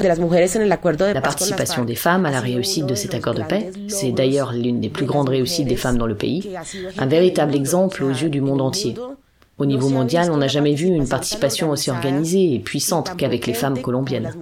des 1.85 1.95
femmes 1.95 2.25
à 2.25 2.31
la 2.31 2.41
réussite 2.41 2.85
de 2.85 2.95
cet 2.95 3.13
accord 3.13 3.33
de 3.33 3.43
paix, 3.43 3.71
c'est 3.87 4.11
d'ailleurs 4.11 4.51
l'une 4.51 4.81
des 4.81 4.89
plus 4.89 5.05
grandes 5.05 5.29
réussites 5.29 5.67
des 5.67 5.77
femmes 5.77 5.97
dans 5.97 6.05
le 6.05 6.17
pays, 6.17 6.51
un 6.97 7.05
véritable 7.05 7.55
exemple 7.55 8.03
aux 8.03 8.09
yeux 8.09 8.29
du 8.29 8.41
monde 8.41 8.61
entier. 8.61 8.95
Au 9.57 9.65
niveau 9.65 9.87
mondial, 9.87 10.31
on 10.31 10.37
n'a 10.37 10.49
jamais 10.49 10.73
vu 10.73 10.87
une 10.87 11.07
participation 11.07 11.69
aussi 11.69 11.89
organisée 11.89 12.55
et 12.55 12.59
puissante 12.59 13.15
qu'avec 13.15 13.47
les 13.47 13.53
femmes 13.53 13.81
colombiennes. 13.81 14.33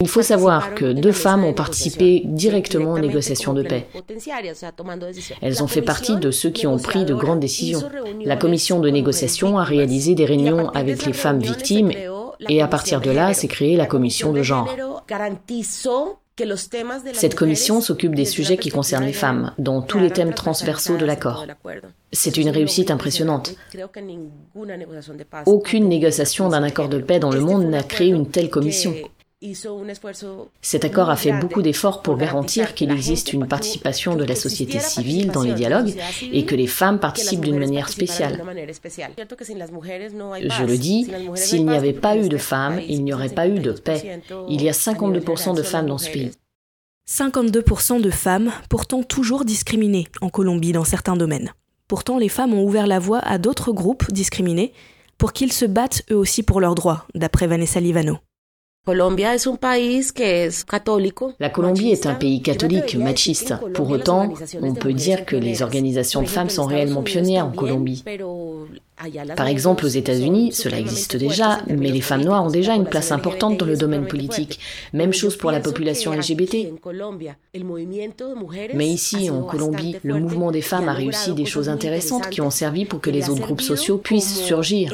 Il 0.00 0.08
faut 0.08 0.22
savoir 0.22 0.74
que 0.74 0.92
deux 0.92 1.12
femmes 1.12 1.44
ont 1.44 1.54
participé 1.54 2.22
directement 2.26 2.92
aux 2.92 2.98
négociations 2.98 3.54
de 3.54 3.62
paix. 3.62 3.86
Elles 5.40 5.62
ont 5.62 5.66
fait 5.66 5.82
partie 5.82 6.16
de 6.16 6.30
ceux 6.30 6.50
qui 6.50 6.66
ont 6.66 6.78
pris 6.78 7.06
de 7.06 7.14
grandes 7.14 7.40
décisions. 7.40 7.82
La 8.24 8.36
commission 8.36 8.80
de 8.80 8.90
négociation 8.90 9.58
a 9.58 9.64
réalisé 9.64 10.14
des 10.14 10.26
réunions 10.26 10.68
avec 10.70 11.06
les 11.06 11.14
femmes 11.14 11.40
victimes 11.40 11.90
et 12.48 12.60
à 12.60 12.68
partir 12.68 13.00
de 13.00 13.10
là 13.10 13.32
s'est 13.32 13.48
créée 13.48 13.76
la 13.76 13.86
commission 13.86 14.32
de 14.32 14.42
genre. 14.42 14.68
Cette 17.12 17.34
commission 17.34 17.80
s'occupe 17.80 18.14
des 18.14 18.24
sujets 18.24 18.56
qui 18.56 18.70
concernent 18.70 19.04
les 19.04 19.12
femmes, 19.12 19.52
dont 19.58 19.82
tous 19.82 19.98
les 19.98 20.10
thèmes 20.10 20.34
transversaux 20.34 20.96
de 20.96 21.04
l'accord. 21.04 21.46
C'est 22.12 22.36
une 22.36 22.50
réussite 22.50 22.90
impressionnante. 22.90 23.54
Aucune 25.46 25.88
négociation 25.88 26.48
d'un 26.48 26.62
accord 26.62 26.88
de 26.88 26.98
paix 26.98 27.18
dans 27.18 27.30
le 27.30 27.40
monde 27.40 27.66
n'a 27.66 27.82
créé 27.82 28.08
une 28.08 28.28
telle 28.28 28.50
commission. 28.50 28.94
Cet 30.60 30.84
accord 30.84 31.10
a 31.10 31.16
fait 31.16 31.32
beaucoup 31.32 31.62
d'efforts 31.62 32.02
pour 32.02 32.16
garantir 32.16 32.74
qu'il 32.74 32.90
existe 32.90 33.32
une 33.32 33.46
participation 33.46 34.14
de 34.14 34.24
la 34.24 34.36
société 34.36 34.78
civile 34.78 35.30
dans 35.32 35.42
les 35.42 35.54
dialogues 35.54 35.94
et 36.32 36.44
que 36.44 36.54
les 36.54 36.66
femmes 36.66 37.00
participent 37.00 37.40
d'une 37.40 37.58
manière 37.58 37.88
spéciale. 37.88 38.42
Je 40.44 40.64
le 40.64 40.78
dis, 40.78 41.10
s'il 41.34 41.66
n'y 41.66 41.74
avait 41.74 41.92
pas 41.92 42.16
eu 42.16 42.28
de 42.28 42.36
femmes, 42.36 42.80
il 42.88 43.02
n'y 43.04 43.12
aurait 43.12 43.28
pas 43.28 43.48
eu 43.48 43.58
de 43.58 43.72
paix. 43.72 44.20
Il 44.48 44.62
y 44.62 44.68
a 44.68 44.72
52% 44.72 45.56
de 45.56 45.62
femmes 45.62 45.86
dans 45.86 45.98
ce 45.98 46.10
pays. 46.10 46.30
52% 47.10 48.00
de 48.00 48.10
femmes, 48.10 48.52
pourtant 48.70 49.02
toujours 49.02 49.44
discriminées 49.44 50.06
en 50.20 50.28
Colombie 50.28 50.72
dans 50.72 50.84
certains 50.84 51.16
domaines. 51.16 51.52
Pourtant, 51.88 52.16
les 52.16 52.28
femmes 52.28 52.54
ont 52.54 52.64
ouvert 52.64 52.86
la 52.86 53.00
voie 53.00 53.18
à 53.18 53.38
d'autres 53.38 53.72
groupes 53.72 54.10
discriminés 54.12 54.72
pour 55.18 55.32
qu'ils 55.32 55.52
se 55.52 55.64
battent 55.64 56.04
eux 56.10 56.16
aussi 56.16 56.42
pour 56.42 56.60
leurs 56.60 56.74
droits, 56.74 57.06
d'après 57.14 57.46
Vanessa 57.46 57.80
Livano. 57.80 58.18
La 61.38 61.50
Colombie 61.50 61.92
est 61.92 62.04
un 62.04 62.14
pays 62.14 62.42
catholique, 62.42 62.96
machiste. 62.96 63.54
Pour 63.74 63.88
autant, 63.90 64.34
on 64.60 64.74
peut 64.74 64.92
dire 64.92 65.24
que 65.24 65.36
les 65.36 65.62
organisations 65.62 66.20
de 66.20 66.26
femmes 66.26 66.50
sont 66.50 66.66
réellement 66.66 67.04
pionnières 67.04 67.46
en 67.46 67.52
Colombie. 67.52 68.02
Par 69.36 69.46
exemple, 69.46 69.84
aux 69.84 69.88
États-Unis, 69.88 70.50
cela 70.50 70.80
existe 70.80 71.16
déjà, 71.16 71.60
mais 71.68 71.92
les 71.92 72.00
femmes 72.00 72.24
noires 72.24 72.44
ont 72.44 72.50
déjà 72.50 72.74
une 72.74 72.86
place 72.86 73.12
importante 73.12 73.56
dans 73.56 73.66
le 73.66 73.76
domaine 73.76 74.08
politique. 74.08 74.58
Même 74.92 75.12
chose 75.12 75.36
pour 75.36 75.52
la 75.52 75.60
population 75.60 76.12
LGBT. 76.12 76.72
Mais 78.74 78.88
ici, 78.88 79.30
en 79.30 79.42
Colombie, 79.42 79.96
le 80.02 80.18
mouvement 80.18 80.50
des 80.50 80.60
femmes 80.60 80.88
a 80.88 80.92
réussi 80.92 81.34
des 81.34 81.46
choses 81.46 81.68
intéressantes 81.68 82.30
qui 82.30 82.40
ont 82.40 82.50
servi 82.50 82.84
pour 82.84 83.00
que 83.00 83.10
les 83.10 83.30
autres 83.30 83.42
groupes 83.42 83.60
sociaux 83.60 83.98
puissent 83.98 84.42
surgir. 84.42 84.92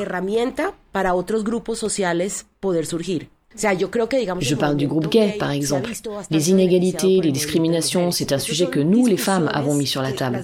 Je 3.56 4.54
parle 4.54 4.76
du 4.76 4.86
groupe 4.86 5.08
gay, 5.08 5.34
par 5.38 5.50
exemple. 5.50 5.90
Les 6.30 6.50
inégalités, 6.50 7.20
les 7.20 7.32
discriminations, 7.32 8.10
c'est 8.10 8.32
un 8.32 8.38
sujet 8.38 8.66
que 8.66 8.80
nous, 8.80 9.06
les 9.06 9.16
femmes, 9.16 9.50
avons 9.52 9.74
mis 9.74 9.86
sur 9.86 10.02
la 10.02 10.12
table. 10.12 10.42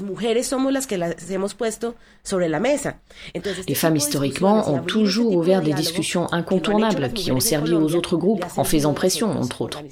Les 3.68 3.74
femmes, 3.74 3.96
historiquement, 3.96 4.70
ont 4.70 4.82
toujours 4.82 5.36
ouvert 5.36 5.62
des 5.62 5.74
discussions 5.74 6.32
incontournables 6.32 7.12
qui 7.12 7.30
ont 7.30 7.40
servi 7.40 7.74
aux 7.74 7.94
autres 7.94 8.16
groupes 8.16 8.44
en 8.56 8.64
faisant 8.64 8.94
pression, 8.94 9.30
entre 9.30 9.60
autres. 9.62 9.82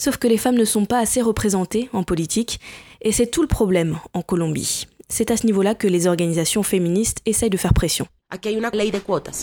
Sauf 0.00 0.16
que 0.16 0.28
les 0.28 0.38
femmes 0.38 0.56
ne 0.56 0.64
sont 0.64 0.84
pas 0.84 1.00
assez 1.00 1.20
représentées 1.20 1.90
en 1.92 2.04
politique, 2.04 2.60
et 3.02 3.10
c'est 3.10 3.26
tout 3.26 3.42
le 3.42 3.48
problème 3.48 3.98
en 4.14 4.22
Colombie. 4.22 4.86
C'est 5.10 5.30
à 5.30 5.36
ce 5.38 5.46
niveau-là 5.46 5.74
que 5.74 5.88
les 5.88 6.06
organisations 6.06 6.62
féministes 6.62 7.20
essayent 7.24 7.48
de 7.48 7.56
faire 7.56 7.72
pression. 7.72 8.06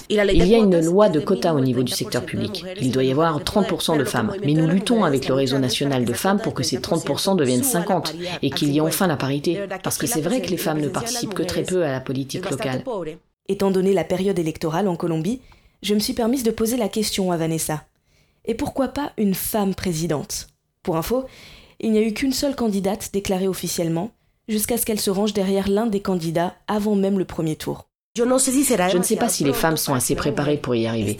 Il 0.09 0.19
y 0.19 0.53
a 0.53 0.57
une 0.59 0.79
loi 0.85 1.09
de 1.09 1.19
quotas 1.19 1.53
au 1.53 1.59
niveau 1.59 1.81
du 1.81 1.91
secteur 1.91 2.23
public. 2.23 2.63
Il 2.79 2.91
doit 2.91 3.03
y 3.03 3.11
avoir 3.11 3.41
30% 3.41 3.97
de 3.97 4.03
femmes. 4.03 4.35
Mais 4.43 4.53
nous 4.53 4.67
luttons 4.67 5.03
avec 5.03 5.27
le 5.27 5.33
réseau 5.33 5.57
national 5.57 6.05
de 6.05 6.13
femmes 6.13 6.39
pour 6.39 6.53
que 6.53 6.61
ces 6.61 6.77
30% 6.77 7.35
deviennent 7.35 7.63
50 7.63 8.15
et 8.43 8.51
qu'il 8.51 8.71
y 8.71 8.77
ait 8.77 8.81
enfin 8.81 9.07
la 9.07 9.17
parité. 9.17 9.59
Parce 9.81 9.97
que 9.97 10.05
c'est 10.05 10.21
vrai 10.21 10.41
que 10.41 10.49
les 10.49 10.57
femmes 10.57 10.81
ne 10.81 10.87
participent 10.87 11.33
que 11.33 11.41
très 11.41 11.63
peu 11.63 11.83
à 11.83 11.91
la 11.91 11.99
politique 11.99 12.47
locale. 12.47 12.83
Étant 13.47 13.71
donné 13.71 13.93
la 13.93 14.03
période 14.03 14.37
électorale 14.37 14.87
en 14.87 14.95
Colombie, 14.95 15.41
je 15.81 15.95
me 15.95 15.99
suis 15.99 16.13
permise 16.13 16.43
de 16.43 16.51
poser 16.51 16.77
la 16.77 16.89
question 16.89 17.31
à 17.31 17.37
Vanessa. 17.37 17.85
Et 18.45 18.53
pourquoi 18.53 18.89
pas 18.89 19.13
une 19.17 19.33
femme 19.33 19.73
présidente? 19.73 20.47
Pour 20.83 20.97
info, 20.97 21.25
il 21.79 21.91
n'y 21.91 21.97
a 21.97 22.03
eu 22.03 22.13
qu'une 22.13 22.33
seule 22.33 22.55
candidate 22.55 23.09
déclarée 23.13 23.47
officiellement, 23.47 24.11
jusqu'à 24.47 24.77
ce 24.77 24.85
qu'elle 24.85 24.99
se 24.99 25.09
range 25.09 25.33
derrière 25.33 25.69
l'un 25.69 25.87
des 25.87 26.01
candidats 26.01 26.55
avant 26.67 26.95
même 26.95 27.19
le 27.19 27.25
premier 27.25 27.55
tour. 27.55 27.87
Je 28.17 28.23
ne 28.97 29.03
sais 29.03 29.17
pas 29.17 29.27
si 29.27 29.43
les 29.43 29.51
femmes 29.51 29.75
sont 29.75 29.93
assez 29.93 30.15
préparées 30.15 30.55
pour 30.55 30.73
y 30.73 30.87
arriver. 30.87 31.17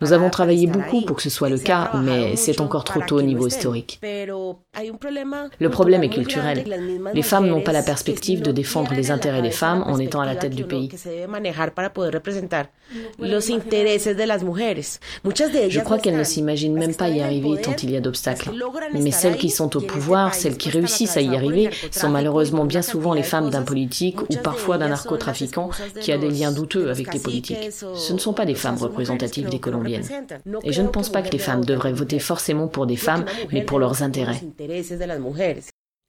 Nous 0.00 0.14
avons 0.14 0.30
travaillé 0.30 0.66
beaucoup 0.66 1.02
pour 1.02 1.16
que 1.16 1.22
ce 1.22 1.28
soit 1.28 1.50
le 1.50 1.58
cas, 1.58 1.90
mais 2.02 2.36
c'est 2.36 2.62
encore 2.62 2.84
trop 2.84 3.02
tôt 3.06 3.18
au 3.18 3.22
niveau 3.22 3.46
historique. 3.46 4.00
Le 4.02 5.68
problème 5.68 6.04
est 6.04 6.08
culturel. 6.08 6.64
Les 7.12 7.22
femmes 7.22 7.48
n'ont 7.48 7.60
pas 7.60 7.72
la 7.72 7.82
perspective 7.82 8.40
de 8.40 8.50
défendre 8.50 8.94
les 8.94 9.10
intérêts 9.10 9.42
des 9.42 9.50
femmes 9.50 9.82
en 9.82 9.98
étant 9.98 10.22
à 10.22 10.26
la 10.26 10.36
tête 10.36 10.54
du 10.54 10.64
pays. 10.64 10.88
Je 15.68 15.80
crois 15.80 15.98
qu'elles 15.98 16.16
ne 16.16 16.24
s'imaginent 16.24 16.78
même 16.78 16.94
pas 16.94 17.10
y 17.10 17.20
arriver 17.20 17.60
tant 17.60 17.76
il 17.82 17.90
y 17.90 17.96
a 17.96 18.00
d'obstacles. 18.00 18.52
Mais 18.94 19.10
celles 19.10 19.36
qui 19.36 19.50
sont 19.50 19.76
au 19.76 19.82
pouvoir, 19.82 20.34
celles 20.34 20.56
qui 20.56 20.70
réussissent 20.70 21.18
à 21.18 21.20
y 21.20 21.36
arriver, 21.36 21.68
sont 21.90 22.08
malheureusement 22.08 22.64
bien 22.64 22.80
souvent 22.80 23.12
les 23.12 23.22
femmes 23.22 23.50
d'un 23.50 23.62
politique 23.62 24.22
ou 24.22 24.36
parfois 24.42 24.78
d'un 24.78 24.88
narcotrafiquant 24.88 25.68
qui 26.06 26.12
a 26.12 26.18
des 26.18 26.30
liens 26.30 26.52
douteux 26.52 26.88
avec 26.88 27.12
les 27.12 27.18
politiques. 27.18 27.72
Ce 27.72 28.12
ne 28.12 28.18
sont 28.18 28.32
pas 28.32 28.46
des 28.46 28.54
femmes 28.54 28.76
représentatives 28.76 29.48
des 29.48 29.58
Colombiennes. 29.58 30.06
Et 30.62 30.72
je 30.72 30.80
ne 30.80 30.86
pense 30.86 31.08
pas 31.08 31.20
que 31.20 31.30
les 31.30 31.38
femmes 31.38 31.64
devraient 31.64 31.92
voter 31.92 32.20
forcément 32.20 32.68
pour 32.68 32.86
des 32.86 32.94
femmes, 32.94 33.24
mais 33.52 33.62
pour 33.62 33.80
leurs 33.80 34.04
intérêts. 34.04 34.40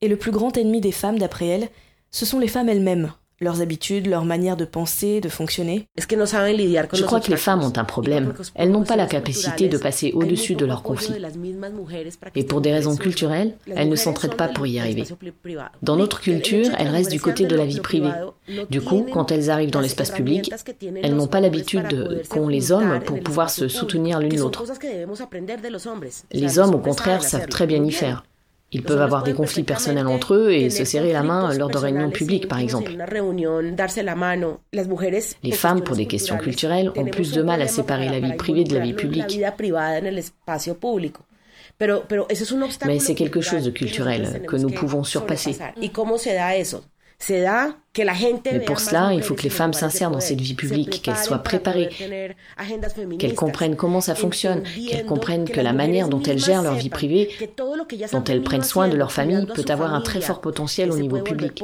Et 0.02 0.08
le 0.08 0.16
plus 0.16 0.30
grand 0.30 0.56
ennemi 0.56 0.82
des 0.82 0.92
femmes, 0.92 1.18
d'après 1.18 1.48
elle, 1.48 1.70
ce 2.12 2.28
sont 2.28 2.38
les 2.38 2.48
femmes 2.48 2.70
elles-mêmes, 2.70 3.12
leurs 3.40 3.62
habitudes, 3.62 4.08
leur 4.08 4.26
manière 4.26 4.58
de 4.58 4.66
penser, 4.66 5.22
de 5.22 5.30
fonctionner. 5.30 5.88
Je 5.98 7.04
crois 7.04 7.20
que 7.20 7.30
les 7.30 7.38
femmes 7.38 7.64
ont 7.64 7.74
un 7.76 7.84
problème. 7.84 8.34
Elles 8.56 8.72
n'ont 8.72 8.84
pas 8.84 8.96
la 8.96 9.06
capacité 9.06 9.68
de 9.68 9.78
passer 9.78 10.12
au-dessus 10.14 10.56
de 10.56 10.66
leurs 10.66 10.84
conflits. 10.84 11.14
Et 12.36 12.44
pour 12.44 12.62
des 12.62 12.74
raisons 12.74 12.96
culturelles, 12.96 13.56
elles 13.76 13.90
ne 13.90 13.96
s'entraident 13.96 14.36
pas 14.36 14.48
pour 14.48 14.66
y 14.66 14.80
arriver. 14.80 15.04
Dans 15.82 15.96
notre 15.96 16.22
culture, 16.22 16.70
elles 16.78 16.90
restent 16.90 17.12
du 17.12 17.22
côté 17.22 17.46
de 17.46 17.56
la 17.56 17.66
vie 17.66 17.80
privée. 17.80 18.12
Du 18.70 18.82
coup, 18.82 19.06
quand 19.12 19.32
elles 19.32 19.50
arrivent 19.50 19.72
dans 19.72 19.82
l'espace 19.82 20.12
public, 20.12 20.52
elles 21.04 21.16
n'ont 21.16 21.28
pas 21.28 21.42
l'habitude 21.42 22.24
qu'ont 22.30 22.48
les 22.48 22.72
hommes 22.72 23.00
pour 23.06 23.20
pouvoir 23.20 23.50
se 23.50 23.68
soutenir 23.68 24.20
l'une 24.20 24.38
l'autre. 24.38 24.64
Les 26.32 26.60
hommes, 26.60 26.76
au 26.76 26.80
contraire, 26.80 27.24
savent 27.24 27.48
très 27.48 27.68
bien 27.68 27.84
y 27.84 27.92
faire. 27.92 28.24
Ils 28.72 28.84
peuvent 28.84 29.02
avoir 29.02 29.24
des 29.24 29.34
conflits 29.34 29.64
personnels 29.64 30.08
entre 30.08 30.34
eux 30.34 30.52
et 30.52 30.70
se 30.70 30.84
serrer 30.84 31.14
la 31.14 31.24
main 31.24 31.54
lors 31.54 31.70
de 31.70 31.78
réunions 31.78 32.12
publiques, 32.12 32.48
par 32.50 32.60
exemple. 32.60 32.92
Les 35.44 35.52
femmes, 35.54 35.84
pour 35.84 35.96
des 35.96 36.06
questions 36.06 36.38
culturelles, 36.38 36.92
ont 36.98 37.06
plus 37.06 37.32
de 37.32 37.42
mal 37.42 37.62
à 37.62 37.68
séparer 37.68 38.10
la 38.10 38.20
vie 38.20 38.34
privée 38.34 38.66
de 38.66 38.74
la 38.74 38.82
vie 38.82 38.94
publique. 38.94 39.40
Mais 42.86 43.00
c'est 43.00 43.16
quelque 43.16 43.42
chose 43.42 43.64
de 43.64 43.72
culturel 43.72 44.44
que 44.48 44.56
nous 44.58 44.70
pouvons 44.70 45.04
surpasser. 45.04 45.56
Mais 47.30 48.60
pour 48.66 48.80
cela, 48.80 49.14
il 49.14 49.24
faut 49.24 49.34
que 49.34 49.42
les 49.42 49.50
femmes 49.50 49.74
s'insèrent 49.74 50.12
dans 50.12 50.20
cette 50.20 50.40
vie 50.40 50.54
publique, 50.54 51.02
qu'elles 51.02 51.18
soient 51.18 51.40
préparées, 51.40 51.90
qu'elles 53.18 53.36
comprennent 53.36 53.76
comment 53.76 54.02
ça 54.02 54.16
fonctionne, 54.16 54.64
qu'elles 54.90 55.06
comprennent 55.06 55.50
que 55.50 55.60
la 55.60 55.74
manière 55.74 56.10
dont 56.10 56.22
elles 56.22 56.40
gèrent 56.40 56.62
leur 56.62 56.76
vie 56.76 56.90
privée, 56.90 57.30
dont 58.12 58.24
elles 58.24 58.44
prennent 58.44 58.64
soin 58.64 58.88
de 58.88 58.96
leur 58.96 59.12
famille, 59.12 59.46
peut 59.54 59.66
avoir 59.68 59.94
un 59.94 60.02
très 60.02 60.22
fort 60.22 60.42
potentiel 60.42 60.92
au 60.92 60.98
niveau 60.98 61.20
public. 61.22 61.64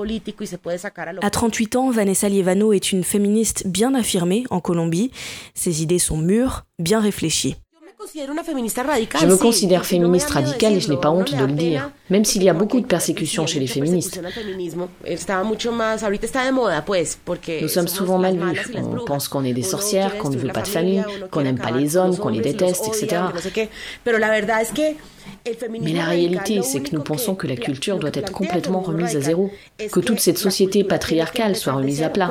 À 1.22 1.30
38 1.30 1.76
ans, 1.76 1.92
Vanessa 1.92 2.30
Lievano 2.30 2.74
est 2.74 2.92
une 2.92 3.04
féministe 3.04 3.68
bien 3.68 3.94
affirmée 3.94 4.44
en 4.50 4.60
Colombie. 4.60 5.12
Ses 5.54 5.84
idées 5.84 6.00
sont 6.00 6.18
mûres, 6.18 6.66
bien 6.80 7.00
réfléchies. 7.00 7.56
Je 8.16 9.26
me 9.26 9.38
considère 9.38 9.86
féministe 9.86 10.30
radicale 10.30 10.74
et 10.74 10.80
je 10.80 10.90
n'ai 10.90 10.98
pas 10.98 11.10
honte 11.10 11.36
de 11.36 11.46
le 11.46 11.54
dire, 11.54 11.92
même 12.10 12.26
s'il 12.26 12.44
y 12.44 12.50
a 12.50 12.54
beaucoup 12.54 12.80
de 12.80 12.86
persécutions 12.86 13.48
chez 13.48 13.60
les 13.60 13.68
féministes. 13.68 14.20
Nous 17.62 17.68
sommes 17.68 17.88
souvent 17.88 18.18
mal 18.18 18.38
vus. 18.38 18.62
On 18.76 19.06
pense 19.06 19.28
qu'on 19.28 19.44
est 19.44 19.54
des 19.54 19.64
sorcières, 19.64 20.18
qu'on 20.18 20.30
ne 20.30 20.38
veut 20.38 20.50
pas 20.50 20.62
de 20.62 20.68
famille, 20.68 21.04
qu'on 21.32 21.42
n'aime 21.42 21.60
pas 21.60 21.72
les 21.72 21.98
hommes, 21.98 22.18
qu'on 22.18 22.30
les 22.30 22.42
déteste, 22.42 22.88
etc. 22.88 23.22
Mais 25.82 25.94
la 25.94 26.06
réalité, 26.06 26.62
c'est 26.62 26.82
que 26.82 26.96
nous 26.96 27.02
pensons 27.02 27.36
que 27.36 27.48
la 27.48 27.56
culture 27.56 27.98
doit 27.98 28.12
être 28.14 28.32
complètement 28.32 28.82
remise 28.82 29.16
à 29.16 29.22
zéro, 29.22 29.52
que 29.92 30.00
toute 30.00 30.20
cette 30.20 30.38
société 30.38 30.84
patriarcale 30.84 31.56
soit 31.56 31.74
remise 31.74 32.04
à 32.04 32.10
plat 32.10 32.30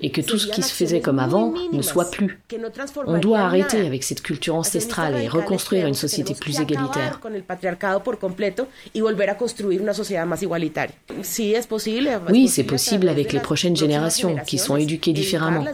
et 0.00 0.10
que 0.10 0.20
tout 0.20 0.38
ce 0.38 0.48
qui 0.48 0.62
se 0.62 0.72
faisait 0.72 1.00
comme 1.00 1.18
avant 1.18 1.54
ne 1.72 1.82
soit 1.82 2.10
plus. 2.10 2.40
On 3.06 3.18
doit 3.18 3.40
arrêter 3.40 3.86
avec 3.86 4.02
cette 4.02 4.22
culture 4.22 4.54
ancestrale 4.54 5.16
et 5.16 5.28
reconstruire 5.28 5.86
une 5.86 5.94
société 5.94 6.34
plus 6.34 6.60
égalitaire. 6.60 7.20
Oui, 12.28 12.48
c'est 12.48 12.64
possible 12.64 13.08
avec 13.08 13.32
les 13.32 13.40
prochaines 13.40 13.76
générations 13.76 14.36
qui 14.46 14.58
sont 14.58 14.76
éduquées 14.76 15.12
différemment. 15.12 15.64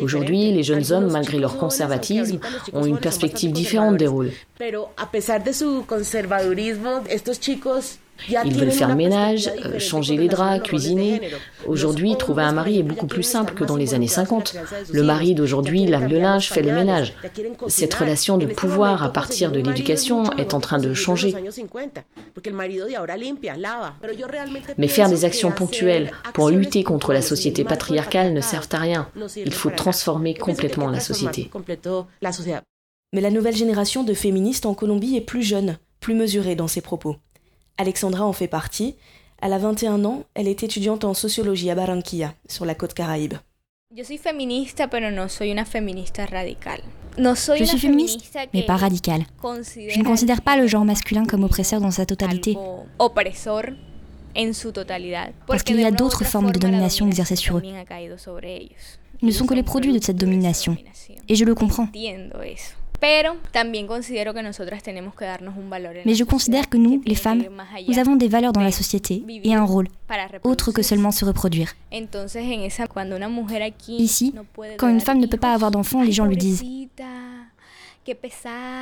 Aujourd'hui, 0.00 0.52
les 0.52 0.62
jeunes 0.62 0.92
hommes, 0.92 1.10
malgré 1.10 1.38
leur 1.38 1.58
conservatisme, 1.58 2.38
ont 2.72 2.84
une 2.84 2.98
perspective 2.98 3.52
différente 3.52 3.96
des 3.96 4.06
rôles. 4.06 4.30
Ils 8.44 8.54
veulent 8.54 8.70
faire 8.70 8.88
le 8.88 8.94
ménage, 8.94 9.50
euh, 9.64 9.78
changer 9.78 10.16
les 10.16 10.28
draps, 10.28 10.62
cuisiner. 10.62 11.20
Aujourd'hui, 11.66 12.16
trouver 12.16 12.42
un 12.42 12.52
mari 12.52 12.78
est 12.78 12.82
beaucoup 12.82 13.06
plus 13.06 13.22
simple 13.22 13.54
que 13.54 13.64
dans 13.64 13.76
les 13.76 13.94
années 13.94 14.08
50. 14.08 14.56
Le 14.92 15.02
mari 15.02 15.34
d'aujourd'hui 15.34 15.86
lave 15.86 16.08
le 16.08 16.18
linge, 16.18 16.50
fait 16.50 16.62
le 16.62 16.72
ménage. 16.72 17.14
Cette 17.68 17.94
relation 17.94 18.38
de 18.38 18.46
pouvoir 18.46 19.02
à 19.02 19.12
partir 19.12 19.52
de 19.52 19.60
l'éducation 19.60 20.32
est 20.32 20.54
en 20.54 20.60
train 20.60 20.78
de 20.78 20.94
changer. 20.94 21.34
Mais 24.78 24.88
faire 24.88 25.08
des 25.08 25.24
actions 25.24 25.50
ponctuelles 25.50 26.10
pour 26.34 26.50
lutter 26.50 26.82
contre 26.82 27.12
la 27.12 27.22
société 27.22 27.64
patriarcale 27.64 28.32
ne 28.32 28.40
servent 28.40 28.68
à 28.72 28.78
rien. 28.78 29.08
Il 29.36 29.52
faut 29.52 29.70
transformer 29.70 30.34
complètement 30.34 30.88
la 30.88 31.00
société. 31.00 31.50
Mais 33.12 33.20
la 33.20 33.30
nouvelle 33.30 33.56
génération 33.56 34.02
de 34.02 34.14
féministes 34.14 34.66
en 34.66 34.74
Colombie 34.74 35.16
est 35.16 35.20
plus 35.20 35.42
jeune, 35.42 35.78
plus 36.00 36.14
mesurée 36.14 36.56
dans 36.56 36.68
ses 36.68 36.80
propos. 36.80 37.16
Alexandra 37.78 38.24
en 38.24 38.32
fait 38.32 38.48
partie. 38.48 38.96
Elle 39.42 39.52
a 39.52 39.58
21 39.58 40.04
ans, 40.04 40.24
elle 40.34 40.48
est 40.48 40.62
étudiante 40.62 41.04
en 41.04 41.12
sociologie 41.12 41.70
à 41.70 41.74
Barranquilla, 41.74 42.32
sur 42.48 42.64
la 42.64 42.74
côte 42.74 42.94
caraïbe. 42.94 43.34
Je 43.94 44.02
suis 44.02 44.18
féministe, 47.78 48.38
mais 48.52 48.62
pas 48.62 48.76
radicale. 48.76 49.24
Je 49.42 49.98
ne 49.98 50.04
considère 50.04 50.42
pas 50.42 50.56
le 50.56 50.66
genre 50.66 50.84
masculin 50.84 51.24
comme 51.24 51.44
oppresseur 51.44 51.80
dans 51.80 51.90
sa 51.90 52.06
totalité. 52.06 52.56
Parce 55.46 55.62
qu'il 55.62 55.80
y 55.80 55.84
a 55.84 55.90
d'autres 55.90 56.24
formes 56.24 56.52
de 56.52 56.58
domination 56.58 57.06
exercées 57.06 57.36
sur 57.36 57.58
eux. 57.58 57.62
Ils 59.22 59.26
ne 59.28 59.32
sont 59.32 59.46
que 59.46 59.54
les 59.54 59.62
produits 59.62 59.92
de 59.98 60.02
cette 60.04 60.16
domination. 60.16 60.76
Et 61.28 61.34
je 61.34 61.44
le 61.44 61.54
comprends. 61.54 61.88
Mais 66.04 66.14
je 66.14 66.24
considère 66.24 66.68
que 66.68 66.76
nous, 66.76 67.02
les 67.04 67.14
femmes, 67.14 67.42
nous 67.86 67.98
avons 67.98 68.16
des 68.16 68.28
valeurs 68.28 68.52
dans 68.52 68.60
la 68.62 68.72
société 68.72 69.22
et 69.44 69.54
un 69.54 69.64
rôle, 69.64 69.88
autre 70.44 70.72
que 70.72 70.82
seulement 70.82 71.10
se 71.10 71.24
reproduire. 71.24 71.72
Ici, 73.88 74.34
quand 74.78 74.88
une 74.88 75.00
femme 75.00 75.18
ne 75.18 75.26
peut 75.26 75.36
pas 75.36 75.52
avoir 75.52 75.70
d'enfant, 75.70 76.02
les 76.02 76.12
gens 76.12 76.24
lui 76.26 76.36
disent⁇ 76.36 76.62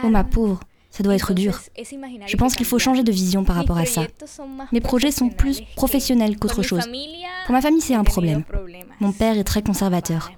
Oh 0.04 0.08
ma 0.08 0.24
pauvre, 0.24 0.60
ça 0.90 1.02
doit 1.02 1.14
être 1.14 1.32
dur. 1.34 1.58
Je 1.76 2.36
pense 2.36 2.54
qu'il 2.54 2.66
faut 2.66 2.78
changer 2.78 3.02
de 3.02 3.10
vision 3.10 3.42
par 3.44 3.56
rapport 3.56 3.78
à 3.78 3.84
ça. 3.86 4.02
Mes 4.72 4.80
projets 4.80 5.10
sont 5.10 5.28
plus 5.28 5.62
professionnels 5.74 6.38
qu'autre 6.38 6.62
chose. 6.62 6.84
Pour 7.46 7.52
ma 7.52 7.60
famille, 7.60 7.80
c'est 7.80 7.94
un 7.94 8.04
problème. 8.04 8.44
Mon 9.00 9.12
père 9.12 9.36
est 9.38 9.44
très 9.44 9.62
conservateur. 9.62 10.30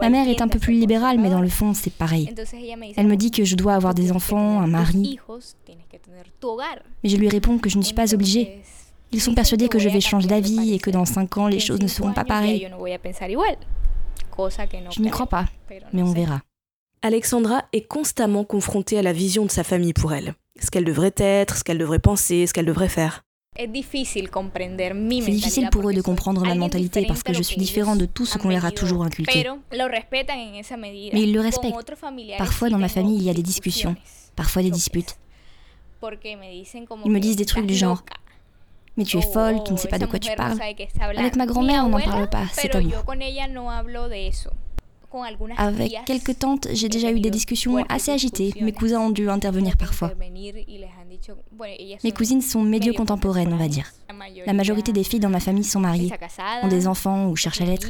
Ma 0.00 0.10
mère 0.10 0.28
est 0.28 0.40
un 0.40 0.48
peu 0.48 0.58
plus 0.58 0.74
libérale, 0.74 1.18
mais 1.18 1.30
dans 1.30 1.40
le 1.40 1.48
fond, 1.48 1.74
c'est 1.74 1.92
pareil. 1.92 2.32
Elle 2.96 3.06
me 3.06 3.16
dit 3.16 3.30
que 3.30 3.44
je 3.44 3.56
dois 3.56 3.74
avoir 3.74 3.94
des 3.94 4.12
enfants, 4.12 4.60
un 4.60 4.66
mari. 4.66 5.18
Mais 7.02 7.08
je 7.08 7.16
lui 7.16 7.28
réponds 7.28 7.58
que 7.58 7.68
je 7.68 7.78
ne 7.78 7.82
suis 7.82 7.94
pas 7.94 8.14
obligée. 8.14 8.60
Ils 9.12 9.20
sont 9.20 9.34
persuadés 9.34 9.68
que 9.68 9.78
je 9.78 9.88
vais 9.88 10.00
changer 10.00 10.28
d'avis 10.28 10.74
et 10.74 10.78
que 10.78 10.90
dans 10.90 11.04
cinq 11.04 11.36
ans, 11.38 11.46
les 11.46 11.60
choses 11.60 11.80
ne 11.80 11.86
seront 11.86 12.12
pas 12.12 12.24
pareilles. 12.24 12.68
Je 14.90 15.00
n'y 15.00 15.10
crois 15.10 15.26
pas, 15.26 15.46
mais 15.92 16.02
on 16.02 16.12
verra. 16.12 16.40
Alexandra 17.02 17.64
est 17.72 17.86
constamment 17.86 18.44
confrontée 18.44 18.98
à 18.98 19.02
la 19.02 19.12
vision 19.12 19.44
de 19.44 19.50
sa 19.50 19.62
famille 19.62 19.92
pour 19.92 20.12
elle. 20.12 20.34
Ce 20.60 20.70
qu'elle 20.70 20.84
devrait 20.84 21.14
être, 21.16 21.56
ce 21.56 21.64
qu'elle 21.64 21.78
devrait 21.78 21.98
penser, 21.98 22.46
ce 22.46 22.52
qu'elle 22.52 22.66
devrait 22.66 22.88
faire. 22.88 23.22
C'est 23.58 25.30
difficile 25.30 25.68
pour 25.70 25.88
eux 25.88 25.94
de 25.94 26.02
comprendre 26.02 26.44
ma 26.44 26.54
mentalité 26.54 27.04
parce 27.06 27.22
que 27.22 27.32
je 27.32 27.42
suis 27.42 27.56
différent 27.56 27.96
de 27.96 28.06
tout 28.06 28.26
ce 28.26 28.38
qu'on 28.38 28.48
leur 28.50 28.64
a 28.64 28.70
toujours 28.70 29.04
inculqué. 29.04 29.46
Mais 29.72 31.22
ils 31.22 31.32
le 31.32 31.40
respectent. 31.40 31.74
Parfois 32.38 32.70
dans 32.70 32.78
ma 32.78 32.88
famille, 32.88 33.16
il 33.18 33.24
y 33.24 33.30
a 33.30 33.34
des 33.34 33.42
discussions, 33.42 33.96
parfois 34.34 34.62
des 34.62 34.70
disputes. 34.70 35.16
Ils 37.04 37.10
me 37.10 37.18
disent 37.20 37.36
des 37.36 37.46
trucs 37.46 37.66
du 37.66 37.74
genre 37.74 38.02
mais 38.98 39.04
tu 39.04 39.18
es 39.18 39.22
folle, 39.22 39.62
tu 39.64 39.72
ne 39.72 39.76
sais 39.76 39.88
pas 39.88 39.98
de 39.98 40.06
quoi 40.06 40.18
tu 40.18 40.34
parles. 40.34 40.58
Avec 41.18 41.36
ma 41.36 41.44
grand-mère, 41.44 41.84
on 41.84 41.90
n'en 41.90 42.00
parle 42.00 42.30
pas, 42.30 42.44
c'est 42.52 42.68
tabou. 42.70 42.90
Avec 45.56 45.92
quelques 46.04 46.38
tantes, 46.38 46.68
j'ai 46.72 46.88
déjà 46.88 47.10
eu 47.10 47.20
des 47.20 47.30
discussions 47.30 47.76
assez 47.88 48.12
agitées. 48.12 48.52
Mes 48.60 48.72
cousins 48.72 49.00
ont 49.00 49.10
dû 49.10 49.28
intervenir 49.28 49.76
parfois. 49.76 50.12
Mes 52.04 52.12
cousines 52.12 52.42
sont 52.42 52.62
médio 52.62 52.92
contemporaines, 52.92 53.52
on 53.52 53.56
va 53.56 53.68
dire. 53.68 53.90
La 54.46 54.52
majorité 54.52 54.92
des 54.92 55.04
filles 55.04 55.20
dans 55.20 55.30
ma 55.30 55.40
famille 55.40 55.64
sont 55.64 55.80
mariées, 55.80 56.12
ont 56.62 56.68
des 56.68 56.86
enfants 56.86 57.28
ou 57.28 57.36
cherchent 57.36 57.60
à 57.60 57.64
l'être. 57.64 57.88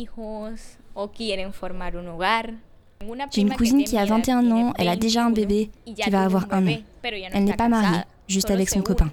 J'ai 3.30 3.42
une 3.42 3.54
cousine 3.54 3.84
qui 3.84 3.98
a 3.98 4.04
21 4.04 4.50
ans, 4.50 4.72
elle 4.78 4.88
a 4.88 4.96
déjà 4.96 5.24
un 5.26 5.30
bébé 5.30 5.70
qui 5.84 6.10
va 6.10 6.24
avoir 6.24 6.46
un 6.50 6.66
an. 6.66 6.76
Elle 7.02 7.44
n'est 7.44 7.56
pas 7.56 7.68
mariée, 7.68 8.00
juste 8.28 8.50
avec 8.50 8.68
son 8.68 8.82
copain. 8.82 9.10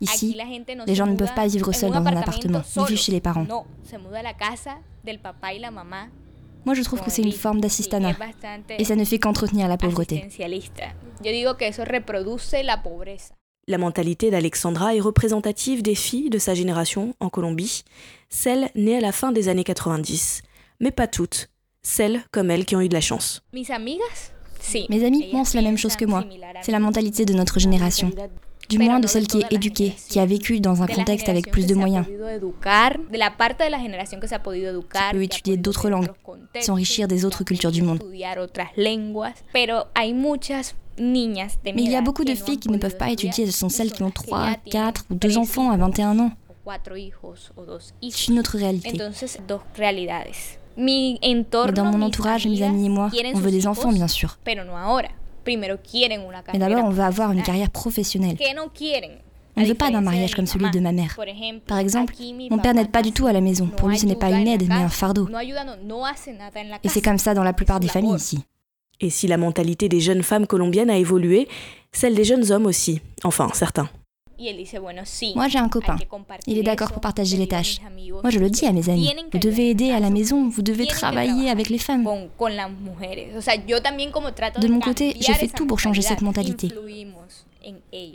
Ici, 0.00 0.36
les 0.86 0.94
gens 0.94 1.06
ne 1.06 1.16
peuvent 1.16 1.34
pas 1.34 1.46
vivre 1.46 1.72
seuls 1.72 1.90
dans 1.90 2.04
un 2.04 2.16
appartement, 2.16 2.62
ils 2.76 2.84
vivent 2.84 2.98
chez 2.98 3.12
les 3.12 3.20
parents. 3.20 3.46
Moi, 6.68 6.74
je 6.74 6.82
trouve 6.82 7.00
que 7.00 7.10
c'est 7.10 7.22
une 7.22 7.32
forme 7.32 7.62
d'assistanat. 7.62 8.14
Et 8.78 8.84
ça 8.84 8.94
ne 8.94 9.02
fait 9.02 9.18
qu'entretenir 9.18 9.68
la 9.68 9.78
pauvreté. 9.78 10.28
La 13.66 13.78
mentalité 13.78 14.30
d'Alexandra 14.30 14.94
est 14.94 15.00
représentative 15.00 15.82
des 15.82 15.94
filles 15.94 16.28
de 16.28 16.36
sa 16.36 16.52
génération 16.52 17.14
en 17.20 17.30
Colombie, 17.30 17.84
celles 18.28 18.68
nées 18.74 18.98
à 18.98 19.00
la 19.00 19.12
fin 19.12 19.32
des 19.32 19.48
années 19.48 19.64
90, 19.64 20.42
mais 20.80 20.90
pas 20.90 21.06
toutes, 21.06 21.48
celles 21.80 22.20
comme 22.32 22.50
elle 22.50 22.66
qui 22.66 22.76
ont 22.76 22.82
eu 22.82 22.90
de 22.90 22.94
la 22.94 23.00
chance. 23.00 23.42
Mes 23.54 23.70
amis 23.72 25.30
pensent 25.32 25.54
la 25.54 25.62
même 25.62 25.78
chose 25.78 25.96
que 25.96 26.04
moi. 26.04 26.22
C'est 26.60 26.72
la 26.72 26.80
mentalité 26.80 27.24
de 27.24 27.32
notre 27.32 27.58
génération. 27.60 28.10
Du 28.68 28.78
moins 28.78 29.00
de 29.00 29.06
celle 29.06 29.26
qui 29.26 29.40
est 29.40 29.52
éduquée, 29.52 29.94
qui 30.08 30.20
a 30.20 30.26
vécu 30.26 30.60
dans 30.60 30.82
un 30.82 30.86
contexte 30.86 31.28
avec 31.28 31.50
plus 31.50 31.66
de 31.66 31.74
moyens, 31.74 32.06
qui 32.06 32.12
peut 35.12 35.22
étudier 35.22 35.56
d'autres 35.56 35.88
langues, 35.88 36.08
s'enrichir 36.60 37.08
des 37.08 37.24
autres 37.24 37.44
cultures 37.44 37.72
du 37.72 37.82
monde. 37.82 38.02
Mais 38.10 38.18
il 41.82 41.90
y 41.90 41.96
a 41.96 42.02
beaucoup 42.02 42.24
de 42.24 42.34
filles 42.34 42.58
qui 42.58 42.68
ne 42.68 42.78
peuvent 42.78 42.96
pas 42.96 43.10
étudier, 43.10 43.46
ce 43.46 43.52
sont 43.52 43.68
celles 43.68 43.92
qui 43.92 44.02
ont 44.02 44.10
3, 44.10 44.54
4 44.70 45.04
ou 45.10 45.14
2 45.14 45.38
enfants 45.38 45.70
à 45.70 45.76
21 45.76 46.18
ans. 46.18 46.32
C'est 48.02 48.28
une 48.28 48.38
autre 48.38 48.58
réalité. 48.58 48.98
Mais 50.76 51.18
dans 51.72 51.84
mon 51.84 52.02
entourage, 52.02 52.46
mes 52.46 52.62
amis 52.62 52.86
et 52.86 52.88
moi, 52.88 53.10
on 53.34 53.38
veut 53.38 53.50
des 53.50 53.66
enfants, 53.66 53.92
bien 53.92 54.08
sûr. 54.08 54.38
Mais 55.56 56.58
d'abord, 56.58 56.84
on 56.84 56.90
veut 56.90 57.02
avoir 57.02 57.32
une 57.32 57.42
carrière 57.42 57.70
professionnelle. 57.70 58.36
On 59.56 59.62
ne 59.62 59.66
veut 59.66 59.74
pas 59.74 59.90
d'un 59.90 60.00
mariage 60.00 60.34
comme 60.34 60.46
celui 60.46 60.70
de 60.70 60.80
ma 60.80 60.92
mère. 60.92 61.16
Par 61.66 61.78
exemple, 61.78 62.14
mon 62.50 62.58
père 62.58 62.74
n'aide 62.74 62.90
pas 62.90 63.02
du 63.02 63.12
tout 63.12 63.26
à 63.26 63.32
la 63.32 63.40
maison. 63.40 63.66
Pour 63.66 63.88
lui, 63.88 63.98
ce 63.98 64.06
n'est 64.06 64.14
pas 64.14 64.30
une 64.30 64.46
aide, 64.46 64.66
mais 64.68 64.74
un 64.74 64.88
fardeau. 64.88 65.28
Et 66.84 66.88
c'est 66.88 67.02
comme 67.02 67.18
ça 67.18 67.34
dans 67.34 67.42
la 67.42 67.52
plupart 67.52 67.80
des 67.80 67.88
familles 67.88 68.16
ici. 68.16 68.44
Et 69.00 69.10
si 69.10 69.28
la 69.28 69.36
mentalité 69.36 69.88
des 69.88 70.00
jeunes 70.00 70.24
femmes 70.24 70.46
colombiennes 70.46 70.90
a 70.90 70.96
évolué, 70.96 71.46
celle 71.92 72.14
des 72.16 72.24
jeunes 72.24 72.50
hommes 72.50 72.66
aussi. 72.66 73.00
Enfin, 73.22 73.48
certains. 73.54 73.88
Moi, 75.34 75.48
j'ai 75.48 75.58
un 75.58 75.68
copain. 75.68 75.96
Il 76.46 76.58
est 76.58 76.62
d'accord 76.62 76.92
pour 76.92 77.00
partager 77.00 77.36
les 77.36 77.48
tâches. 77.48 77.78
Moi, 78.22 78.30
je 78.30 78.38
le 78.38 78.50
dis 78.50 78.66
à 78.66 78.72
mes 78.72 78.88
amis. 78.88 79.12
Vous 79.32 79.38
devez 79.38 79.70
aider 79.70 79.90
à 79.90 80.00
la 80.00 80.10
maison, 80.10 80.48
vous 80.48 80.62
devez 80.62 80.86
travailler 80.86 81.50
avec 81.50 81.68
les 81.68 81.78
femmes. 81.78 82.04
De 82.04 82.10
mon 84.68 84.80
côté, 84.80 85.16
je 85.20 85.32
fais 85.32 85.48
tout 85.48 85.66
pour 85.66 85.80
changer 85.80 86.02
cette 86.02 86.22
mentalité. 86.22 86.68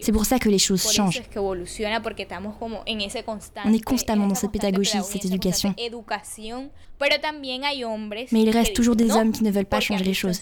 C'est 0.01 0.11
pour 0.11 0.25
ça 0.25 0.39
que 0.39 0.49
les 0.49 0.59
choses 0.59 0.91
changent. 0.91 1.21
On 3.65 3.73
est 3.73 3.83
constamment 3.83 4.27
dans 4.27 4.35
cette 4.35 4.51
pédagogie, 4.51 4.97
cette 5.03 5.25
éducation. 5.25 5.73
Mais 8.31 8.41
il 8.41 8.49
reste 8.49 8.73
toujours 8.73 8.95
des 8.95 9.11
hommes 9.11 9.31
qui 9.31 9.43
ne 9.43 9.51
veulent 9.51 9.65
pas 9.65 9.79
changer 9.79 10.03
les 10.03 10.13
choses. 10.13 10.41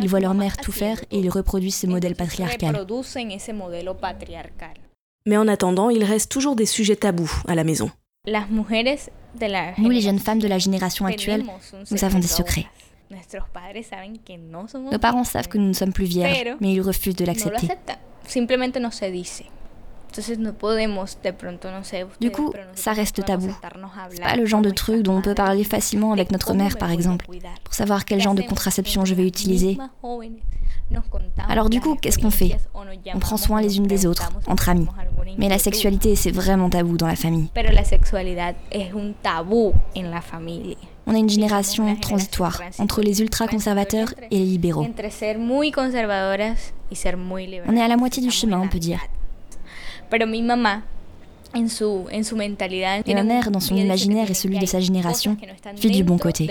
Ils 0.00 0.08
voient 0.08 0.20
leur 0.20 0.34
mère 0.34 0.56
tout 0.56 0.72
faire 0.72 1.00
et 1.10 1.18
ils 1.18 1.30
reproduisent 1.30 1.76
ce 1.76 1.86
modèle 1.86 2.14
patriarcal. 2.14 2.86
Mais 5.26 5.36
en 5.36 5.48
attendant, 5.48 5.90
il 5.90 6.04
reste 6.04 6.30
toujours 6.30 6.54
des 6.56 6.66
sujets 6.66 6.96
tabous 6.96 7.42
à 7.48 7.54
la 7.54 7.64
maison. 7.64 7.90
Nous, 9.78 9.90
les 9.90 10.00
jeunes 10.00 10.18
femmes 10.18 10.38
de 10.38 10.48
la 10.48 10.58
génération 10.58 11.04
actuelle, 11.06 11.44
nous 11.90 12.04
avons 12.04 12.18
des 12.18 12.26
secrets. 12.26 12.66
Nos 14.92 14.98
parents 14.98 15.24
savent 15.24 15.48
que 15.48 15.58
nous 15.58 15.68
ne 15.68 15.72
sommes 15.72 15.92
plus 15.92 16.06
vierges, 16.06 16.56
mais 16.60 16.72
ils 16.72 16.80
refusent 16.80 17.16
de 17.16 17.24
l'accepter. 17.24 17.68
Du 22.20 22.30
coup, 22.30 22.52
ça 22.74 22.92
reste 22.92 23.24
tabou. 23.24 23.54
C'est 24.10 24.22
pas 24.22 24.36
le 24.36 24.46
genre 24.46 24.62
de 24.62 24.70
truc 24.70 25.02
dont 25.02 25.16
on 25.16 25.20
peut 25.20 25.34
parler 25.34 25.62
facilement 25.62 26.12
avec 26.12 26.32
notre 26.32 26.54
mère, 26.54 26.78
par 26.78 26.90
exemple, 26.90 27.26
pour 27.64 27.74
savoir 27.74 28.04
quel 28.04 28.20
genre 28.20 28.34
de 28.34 28.42
contraception 28.42 29.04
je 29.04 29.14
vais 29.14 29.26
utiliser. 29.26 29.78
Alors 31.48 31.68
du 31.68 31.80
coup, 31.80 31.96
qu'est-ce 31.96 32.18
qu'on 32.18 32.30
fait? 32.30 32.56
On 33.14 33.18
prend 33.18 33.36
soin 33.36 33.60
les 33.60 33.76
unes 33.76 33.86
des 33.86 34.06
autres, 34.06 34.30
entre 34.46 34.68
amis. 34.68 34.88
Mais 35.36 35.48
la 35.48 35.58
sexualité, 35.58 36.16
c'est 36.16 36.30
vraiment 36.30 36.70
tabou 36.70 36.96
dans 36.96 37.08
la 37.08 37.16
famille. 37.16 37.48
On 41.06 41.14
a 41.14 41.18
une 41.18 41.28
génération 41.28 41.94
transitoire 41.96 42.60
entre 42.78 43.00
les 43.00 43.20
ultra-conservateurs 43.20 44.12
et 44.30 44.38
les 44.38 44.44
libéraux. 44.44 44.84
On 44.84 44.86
est 47.76 47.82
à 47.82 47.88
la 47.88 47.96
moitié 47.96 48.22
du 48.22 48.30
chemin, 48.30 48.60
on 48.60 48.68
peut 48.68 48.78
dire. 48.80 49.00
Et 53.06 53.14
ma 53.14 53.22
mère, 53.22 53.50
dans 53.50 53.60
son 53.60 53.76
imaginaire 53.76 54.30
et 54.30 54.34
celui 54.34 54.58
de 54.58 54.66
sa 54.66 54.80
génération, 54.80 55.36
vit 55.76 55.90
du 55.90 56.04
bon 56.04 56.18
côté. 56.18 56.46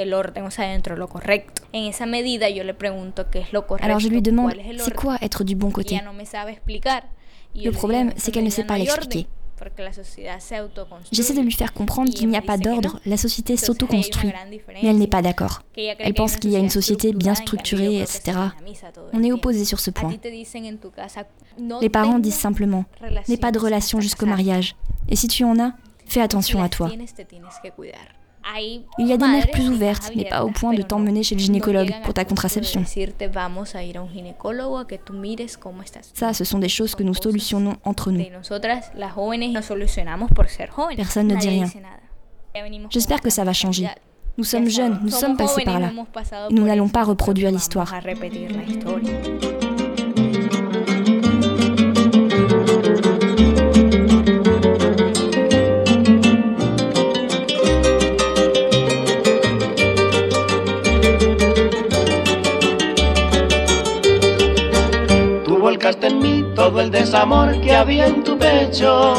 Alors 3.82 4.00
je 4.00 4.08
lui 4.08 4.22
demande, 4.22 4.54
c'est 4.78 4.96
quoi 4.96 5.18
être 5.22 5.44
du 5.44 5.56
bon 5.56 5.70
côté? 5.72 6.00
Le 7.56 7.72
problème, 7.72 8.12
c'est 8.16 8.32
qu'elle 8.32 8.46
ne 8.46 8.50
sait 8.50 8.64
pas 8.64 8.78
l'expliquer. 8.78 9.28
J'essaie 11.12 11.34
de 11.34 11.42
lui 11.42 11.52
faire 11.52 11.74
comprendre 11.74 12.12
qu'il 12.14 12.28
n'y 12.28 12.38
a 12.38 12.42
pas 12.42 12.58
d'ordre, 12.58 13.00
la 13.06 13.18
société 13.18 13.58
s'auto-construit, 13.58 14.32
mais 14.82 14.90
elle 14.90 14.98
n'est 14.98 15.08
pas 15.08 15.22
d'accord. 15.22 15.62
Elle 15.78 16.14
pense 16.14 16.36
qu'il 16.38 16.52
y 16.52 16.56
a 16.56 16.60
une 16.60 16.70
société 16.70 17.14
bien 17.14 17.36
structurée, 17.36 18.02
etc. 18.02 18.38
On 19.14 19.24
est 19.24 19.32
opposés 19.32 19.66
sur 19.66 19.80
ce 19.80 19.92
point. 19.92 20.14
Les 21.82 21.90
parents 21.90 22.20
disent 22.20 22.36
simplement, 22.36 22.86
n'aie 23.28 23.38
pas 23.38 23.52
de 23.52 23.60
relation 23.60 24.00
jusqu'au 24.02 24.26
mariage, 24.26 24.76
et 25.10 25.16
si 25.16 25.28
tu 25.28 25.44
en 25.44 25.60
as, 25.60 25.74
fais 26.06 26.22
attention 26.22 26.62
à 26.62 26.70
toi. 26.70 26.92
Il 28.98 29.08
y 29.08 29.14
a 29.14 29.18
des 29.18 29.28
mères 29.28 29.50
plus 29.52 29.70
ouvertes, 29.70 30.12
mais 30.16 30.26
pas 30.26 30.44
au 30.44 30.52
point 30.52 30.74
de 30.74 30.82
t'emmener 30.82 31.24
chez 31.24 31.36
le 31.36 31.42
gynécologue 31.42 31.92
pour 32.04 32.14
ta 32.14 32.26
contraception. 32.26 32.84
Ça, 36.14 36.34
ce 36.34 36.44
sont 36.44 36.60
des 36.60 36.70
choses 36.70 36.96
que 36.96 37.04
nous 37.04 37.14
solutionnons 37.14 37.76
entre 37.84 38.12
nous. 38.12 38.24
Personne 40.96 41.28
ne 41.28 41.36
dit 41.36 41.50
rien. 41.50 41.70
J'espère 42.90 43.22
que 43.22 43.30
ça 43.30 43.44
va 43.44 43.54
changer. 43.54 43.88
Nous 44.38 44.44
sommes 44.44 44.68
jeunes, 44.68 45.00
nous 45.02 45.12
sommes 45.12 45.38
passés 45.38 45.64
par 45.64 45.80
là. 45.80 45.92
nous 46.52 46.64
n'allons 46.64 46.90
pas 46.90 47.04
reproduire 47.04 47.52
l'histoire. 47.52 47.94
En 65.86 66.20
mí 66.20 66.44
todo 66.56 66.82
el 66.82 66.90
desamor 66.90 67.62
que 67.62 67.76
había 67.76 68.08
en 68.08 68.24
tu 68.24 68.38
pecho, 68.40 69.14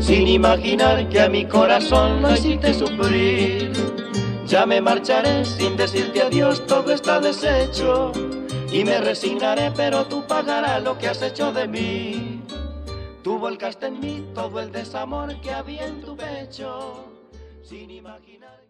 sin 0.00 0.26
imaginar 0.26 1.08
que 1.08 1.20
a 1.20 1.28
mi 1.28 1.44
corazón 1.46 2.22
lo 2.22 2.32
hiciste 2.32 2.74
sufrir. 2.74 3.72
Ya 4.44 4.66
me 4.66 4.80
marcharé 4.80 5.44
sin 5.44 5.76
decirte 5.76 6.22
adiós, 6.22 6.66
todo 6.66 6.92
está 6.92 7.20
deshecho, 7.20 8.10
y 8.72 8.82
me 8.82 9.00
resignaré, 9.00 9.70
pero 9.76 10.04
tú 10.06 10.26
pagarás 10.26 10.82
lo 10.82 10.98
que 10.98 11.06
has 11.06 11.22
hecho 11.22 11.52
de 11.52 11.68
mí. 11.68 12.42
Tú 13.22 13.38
volcaste 13.38 13.86
en 13.86 14.00
mí 14.00 14.26
todo 14.34 14.58
el 14.58 14.72
desamor 14.72 15.40
que 15.40 15.52
había 15.52 15.86
en 15.86 16.00
tu 16.00 16.16
pecho, 16.16 17.04
sin 17.62 17.88
imaginar 17.92 18.61